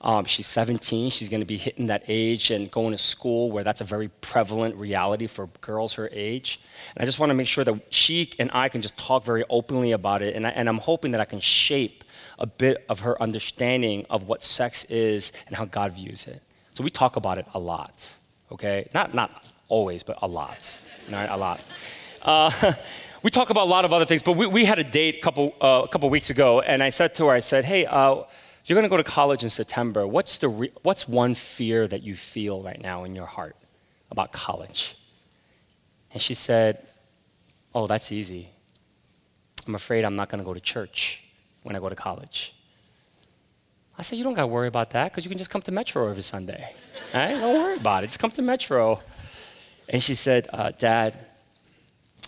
[0.00, 1.10] Um, she's 17.
[1.10, 4.08] She's going to be hitting that age and going to school where that's a very
[4.20, 6.60] prevalent reality for girls her age.
[6.94, 9.44] And I just want to make sure that she and I can just talk very
[9.48, 10.36] openly about it.
[10.36, 12.04] And, I, and I'm hoping that I can shape
[12.38, 16.40] a bit of her understanding of what sex is and how God views it.
[16.74, 18.12] So we talk about it a lot,
[18.52, 18.88] okay?
[18.92, 20.78] Not, not always, but a lot,
[21.10, 21.28] right?
[21.28, 21.60] A lot.
[22.22, 22.74] Uh,
[23.22, 25.20] we talk about a lot of other things, but we, we had a date a
[25.20, 28.22] couple, uh, a couple weeks ago, and I said to her, I said, hey, uh,
[28.66, 30.06] you're going to go to college in September.
[30.06, 33.56] What's, the re- what's one fear that you feel right now in your heart
[34.10, 34.96] about college?
[36.12, 36.84] And she said,
[37.74, 38.48] oh, that's easy.
[39.66, 41.25] I'm afraid I'm not going to go to church
[41.66, 42.54] when I go to college.
[43.98, 45.72] I said, You don't got to worry about that because you can just come to
[45.72, 46.72] Metro every Sunday.
[47.12, 47.30] right?
[47.30, 48.06] Don't worry about it.
[48.06, 49.00] Just come to Metro.
[49.88, 51.18] And she said, uh, Dad,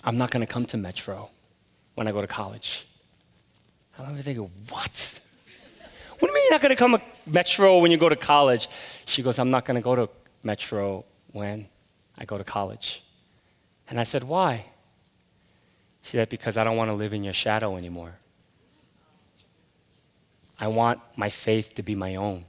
[0.05, 1.31] I'm not going to come to Metro
[1.95, 2.85] when I go to college.
[3.97, 5.21] I remember thinking, What?
[6.19, 8.17] What do you mean you're not going to come to Metro when you go to
[8.17, 8.69] college?
[9.07, 10.09] She goes, I'm not going to go to
[10.43, 11.69] Metro when
[12.19, 13.05] I go to college.
[13.89, 14.65] And I said, Why?
[16.03, 18.19] She said, Because I don't want to live in your shadow anymore.
[20.61, 22.45] I want my faith to be my own.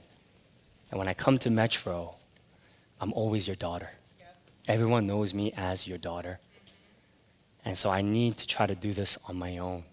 [0.90, 2.16] And when I come to Metro,
[3.00, 3.90] I'm always your daughter.
[4.66, 6.38] Everyone knows me as your daughter.
[7.64, 9.84] And so I need to try to do this on my own.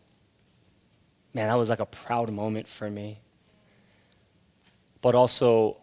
[1.33, 3.19] Man, that was like a proud moment for me.
[5.01, 5.77] But also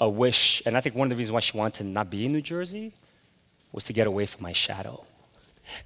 [0.00, 2.26] a wish, and I think one of the reasons why she wanted to not be
[2.26, 2.92] in New Jersey
[3.72, 5.04] was to get away from my shadow.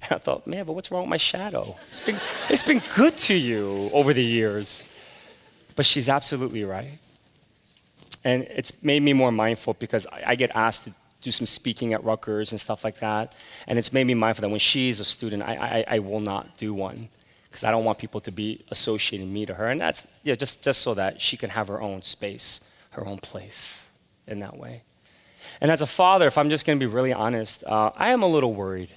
[0.01, 1.75] And I thought, man, but what's wrong with my shadow?
[1.85, 2.17] It's been,
[2.49, 4.83] it's been good to you over the years.
[5.77, 6.99] But she's absolutely right.
[8.25, 12.03] And it's made me more mindful because I, get asked to do some speaking at
[12.03, 13.35] Rutgers and stuff like that.
[13.67, 16.57] And it's made me mindful that when she's a student, I, I, I will not
[16.57, 17.07] do one
[17.49, 19.67] because I don't want people to be associating me to her.
[19.69, 23.19] And that's yeah, just, just so that she can have her own space, her own
[23.19, 23.91] place
[24.25, 24.81] in that way.
[25.61, 28.23] And as a father, if I'm just going to be really honest, uh, I am
[28.23, 28.91] a little worried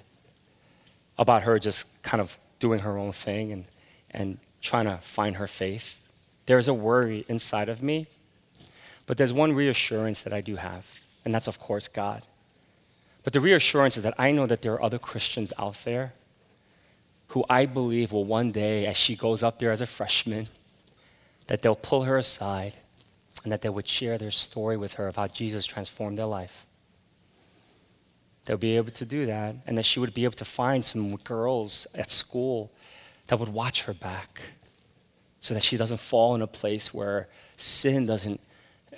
[1.19, 3.65] about her just kind of doing her own thing and,
[4.11, 5.99] and trying to find her faith.
[6.47, 8.07] There's a worry inside of me,
[9.07, 12.23] but there's one reassurance that I do have, and that's, of course, God.
[13.23, 16.15] But the reassurance is that I know that there are other Christians out there
[17.29, 20.49] who I believe will one day, as she goes up there as a freshman,
[21.47, 22.75] that they'll pull her aside
[23.43, 26.67] and that they would share their story with her of how Jesus transformed their life.
[28.45, 31.15] They'll be able to do that, and that she would be able to find some
[31.17, 32.73] girls at school
[33.29, 34.41] that would watch her back
[35.41, 38.41] so that she doesn't fall in a place where sin doesn't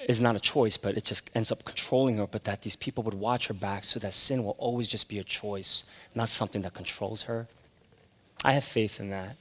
[0.08, 3.04] is not a choice, but it just ends up controlling her, but that these people
[3.04, 5.84] would watch her back so that sin will always just be a choice,
[6.14, 7.46] not something that controls her.
[8.44, 9.36] I have faith in that.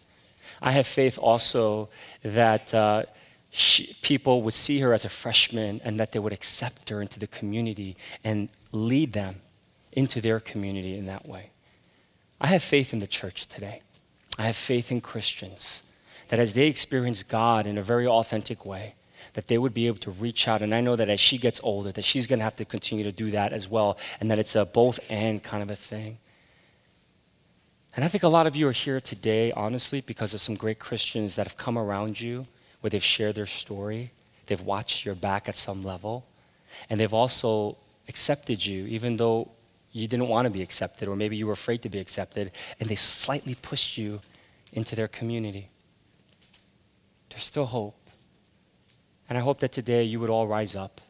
[0.61, 1.89] I have faith also
[2.21, 3.03] that uh,
[3.49, 7.19] she, people would see her as a freshman and that they would accept her into
[7.19, 9.35] the community and lead them
[9.93, 11.49] into their community in that way.
[12.39, 13.81] I have faith in the church today.
[14.37, 15.83] I have faith in Christians
[16.31, 18.95] that as they experience God in a very authentic way,
[19.33, 20.61] that they would be able to reach out.
[20.61, 23.03] And I know that as she gets older, that she's going to have to continue
[23.03, 26.19] to do that as well, and that it's a both and kind of a thing.
[27.97, 30.79] And I think a lot of you are here today, honestly, because of some great
[30.79, 32.47] Christians that have come around you
[32.79, 34.11] where they've shared their story,
[34.47, 36.25] they've watched your back at some level,
[36.89, 37.75] and they've also
[38.07, 39.51] accepted you, even though
[39.91, 42.87] you didn't want to be accepted, or maybe you were afraid to be accepted, and
[42.87, 44.21] they slightly pushed you
[44.71, 45.67] into their community.
[47.31, 47.97] There's still hope.
[49.27, 51.01] And I hope that today you would all rise up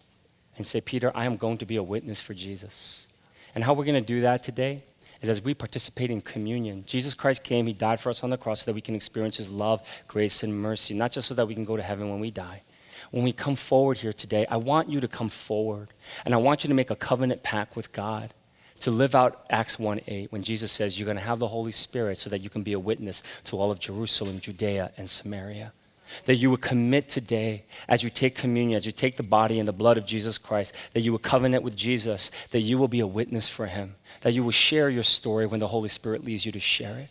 [0.56, 3.08] and say, Peter, I am going to be a witness for Jesus.
[3.56, 4.84] And how we're going to do that today
[5.22, 6.84] is as we participate in communion.
[6.86, 9.38] Jesus Christ came, He died for us on the cross so that we can experience
[9.38, 12.20] His love, grace, and mercy, not just so that we can go to heaven when
[12.20, 12.62] we die.
[13.10, 15.90] When we come forward here today, I want you to come forward
[16.24, 18.34] and I want you to make a covenant pact with God
[18.80, 21.72] to live out Acts 1 8 when Jesus says you're going to have the Holy
[21.72, 25.74] Spirit so that you can be a witness to all of Jerusalem, Judea, and Samaria
[26.26, 29.68] that you would commit today as you take communion, as you take the body and
[29.68, 33.00] the blood of Jesus Christ, that you would covenant with Jesus, that you will be
[33.02, 36.46] a witness for him, that you will share your story when the Holy Spirit leads
[36.46, 37.10] you to share it,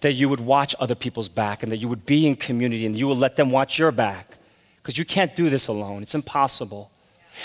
[0.00, 2.94] that you would watch other people's back, and that you would be in community and
[2.94, 4.36] you will let them watch your back.
[4.76, 6.91] Because you can't do this alone, it's impossible.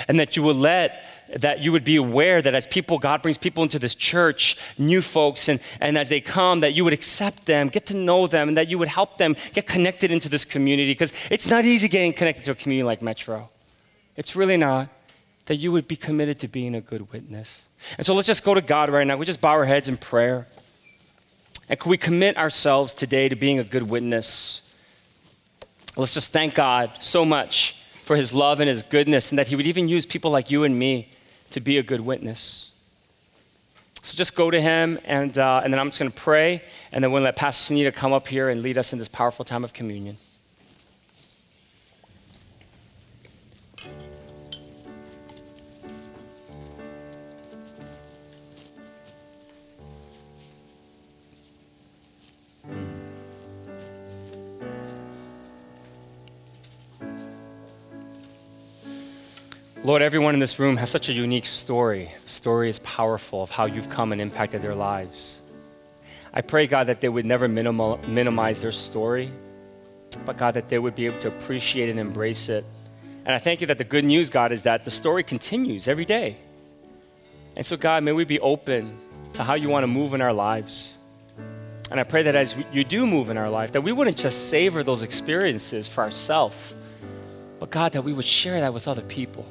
[0.08, 1.04] And that you will let
[1.36, 5.02] that you would be aware that as people, God brings people into this church, new
[5.02, 8.48] folks, and, and as they come, that you would accept them, get to know them,
[8.48, 10.92] and that you would help them get connected into this community.
[10.92, 13.50] Because it's not easy getting connected to a community like Metro.
[14.16, 14.90] It's really not.
[15.48, 17.68] That you would be committed to being a good witness.
[17.98, 19.16] And so let's just go to God right now.
[19.16, 20.46] We just bow our heads in prayer.
[21.70, 24.64] And can we commit ourselves today to being a good witness?
[25.96, 29.56] Let's just thank God so much for his love and his goodness, and that he
[29.58, 31.10] would even use people like you and me
[31.52, 32.74] to be a good witness.
[34.02, 37.04] So just go to him, and, uh, and then I'm just going to pray, and
[37.04, 39.66] then we'll let Pastor Sunita come up here and lead us in this powerful time
[39.66, 40.16] of communion.
[59.88, 62.12] Lord, everyone in this room has such a unique story.
[62.24, 65.42] The story is powerful of how you've come and impacted their lives.
[66.34, 69.32] I pray, God, that they would never minimal, minimize their story,
[70.26, 72.66] but God, that they would be able to appreciate and embrace it.
[73.24, 76.04] And I thank you that the good news, God, is that the story continues every
[76.04, 76.36] day.
[77.56, 78.98] And so, God, may we be open
[79.36, 80.98] to how you want to move in our lives.
[81.92, 84.50] And I pray that as you do move in our life, that we wouldn't just
[84.50, 86.76] savor those experiences for ourselves,
[87.58, 89.46] but God, that we would share that with other people.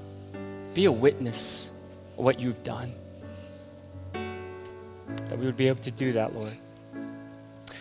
[0.77, 1.75] Be a witness
[2.19, 2.93] of what you've done.
[4.13, 6.53] That we would be able to do that, Lord.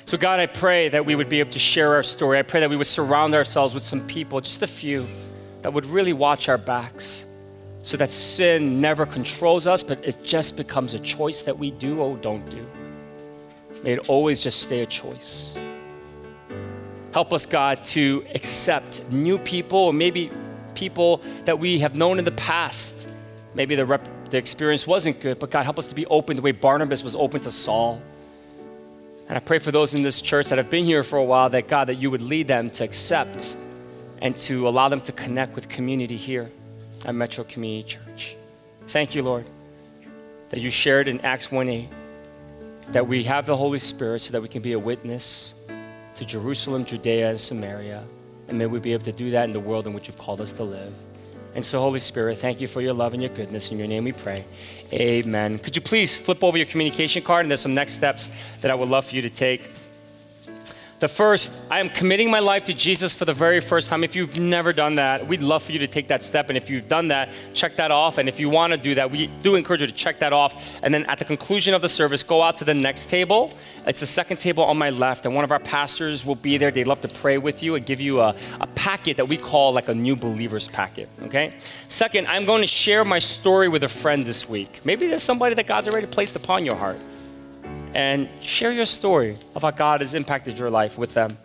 [0.05, 2.39] So, God, I pray that we would be able to share our story.
[2.39, 5.05] I pray that we would surround ourselves with some people, just a few,
[5.61, 7.25] that would really watch our backs
[7.81, 11.99] so that sin never controls us, but it just becomes a choice that we do
[11.99, 12.65] or don't do.
[13.83, 15.59] May it always just stay a choice.
[17.11, 20.31] Help us, God, to accept new people, or maybe
[20.75, 23.07] people that we have known in the past.
[23.53, 26.41] Maybe the, rep- the experience wasn't good, but God, help us to be open the
[26.41, 28.01] way Barnabas was open to Saul.
[29.27, 31.49] And I pray for those in this church that have been here for a while
[31.49, 33.55] that God, that you would lead them to accept
[34.21, 36.51] and to allow them to connect with community here
[37.05, 38.35] at Metro Community Church.
[38.87, 39.45] Thank you, Lord,
[40.49, 41.89] that you shared in Acts 1 8
[42.89, 45.67] that we have the Holy Spirit so that we can be a witness
[46.15, 48.03] to Jerusalem, Judea, and Samaria.
[48.47, 50.41] And may we be able to do that in the world in which you've called
[50.41, 50.93] us to live.
[51.55, 53.71] And so, Holy Spirit, thank you for your love and your goodness.
[53.71, 54.43] In your name we pray.
[54.93, 55.57] Amen.
[55.57, 57.45] Could you please flip over your communication card?
[57.45, 58.29] And there's some next steps
[58.61, 59.61] that I would love for you to take.
[61.05, 64.03] The first, I am committing my life to Jesus for the very first time.
[64.03, 66.49] If you've never done that, we'd love for you to take that step.
[66.49, 68.17] And if you've done that, check that off.
[68.17, 70.79] And if you want to do that, we do encourage you to check that off.
[70.81, 73.53] And then at the conclusion of the service, go out to the next table.
[73.85, 75.27] It's the second table on my left.
[75.27, 76.71] And one of our pastors will be there.
[76.71, 79.73] They'd love to pray with you and give you a, a packet that we call
[79.73, 81.07] like a new believer's packet.
[81.25, 81.55] Okay?
[81.87, 84.83] Second, I'm going to share my story with a friend this week.
[84.83, 86.97] Maybe there's somebody that God's already placed upon your heart
[87.95, 91.37] and share your story of how God has impacted your life with them.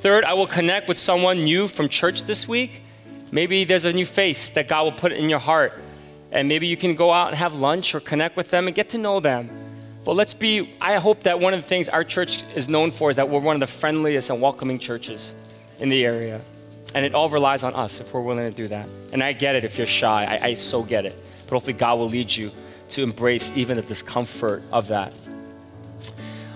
[0.00, 2.82] Third, I will connect with someone new from church this week.
[3.30, 5.72] Maybe there's a new face that God will put in your heart,
[6.30, 8.90] and maybe you can go out and have lunch or connect with them and get
[8.90, 9.48] to know them.
[10.04, 13.08] But let's be, I hope that one of the things our church is known for
[13.08, 15.34] is that we're one of the friendliest and welcoming churches
[15.80, 16.40] in the area.
[16.94, 18.86] And it all relies on us if we're willing to do that.
[19.12, 21.16] And I get it if you're shy, I, I so get it.
[21.44, 22.50] But hopefully, God will lead you
[22.92, 25.12] to embrace even the discomfort of that.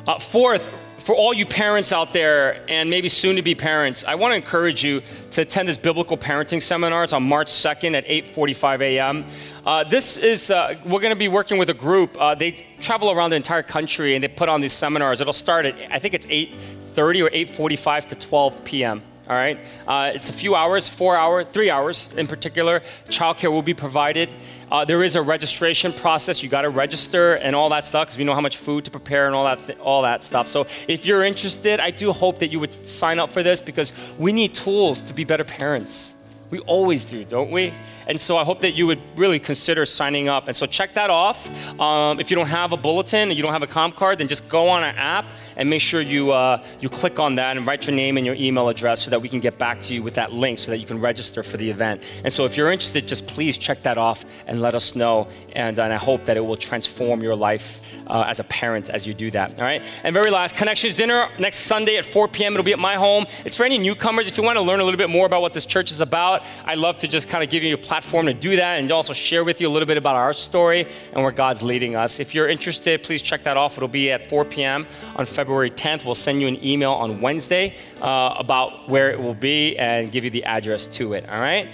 [0.07, 4.17] Uh, fourth, for all you parents out there and maybe soon to be parents, I
[4.17, 7.05] want to encourage you to attend this biblical parenting seminar.
[7.05, 9.25] It's on March 2nd at 8:45 a.m.
[9.65, 12.17] Uh, this is uh, we're going to be working with a group.
[12.21, 15.21] Uh, they travel around the entire country and they put on these seminars.
[15.21, 19.59] It'll start at I think it's 8:30 or 8:45 to 12 p.m all right?
[19.87, 22.81] Uh, it's a few hours, four hours, three hours in particular.
[23.09, 24.35] Childcare will be provided.
[24.71, 26.43] Uh, there is a registration process.
[26.43, 28.91] You got to register and all that stuff because we know how much food to
[28.91, 30.49] prepare and all that, th- all that stuff.
[30.49, 33.93] So if you're interested, I do hope that you would sign up for this because
[34.19, 36.16] we need tools to be better parents.
[36.51, 37.73] We always do, don't we?
[38.07, 40.47] And so I hope that you would really consider signing up.
[40.47, 41.51] And so check that off.
[41.81, 44.29] Um, if you don't have a bulletin and you don't have a comp card, then
[44.29, 45.27] just go on our app
[45.57, 48.37] and make sure you, uh, you click on that and write your name and your
[48.37, 50.79] email address so that we can get back to you with that link so that
[50.79, 52.03] you can register for the event.
[52.23, 55.27] And so if you're interested, just please check that off and let us know.
[55.55, 59.07] And, and I hope that it will transform your life uh, as a parent as
[59.07, 59.59] you do that.
[59.59, 59.83] All right.
[60.03, 62.53] And very last, Connections Dinner next Sunday at 4 p.m.
[62.53, 63.27] It'll be at my home.
[63.45, 64.29] It's for any newcomers.
[64.29, 66.45] If you want to learn a little bit more about what this church is about,
[66.65, 69.13] I'd love to just kind of give you a platform to do that and also
[69.13, 72.21] share with you a little bit about our story and where God's leading us.
[72.21, 73.77] If you're interested, please check that off.
[73.77, 74.87] It'll be at 4 p.m.
[75.17, 76.05] on February 10th.
[76.05, 80.25] We'll send you an email on Wednesday uh, about where it will be and give
[80.25, 81.29] you the address to it.
[81.29, 81.69] All right.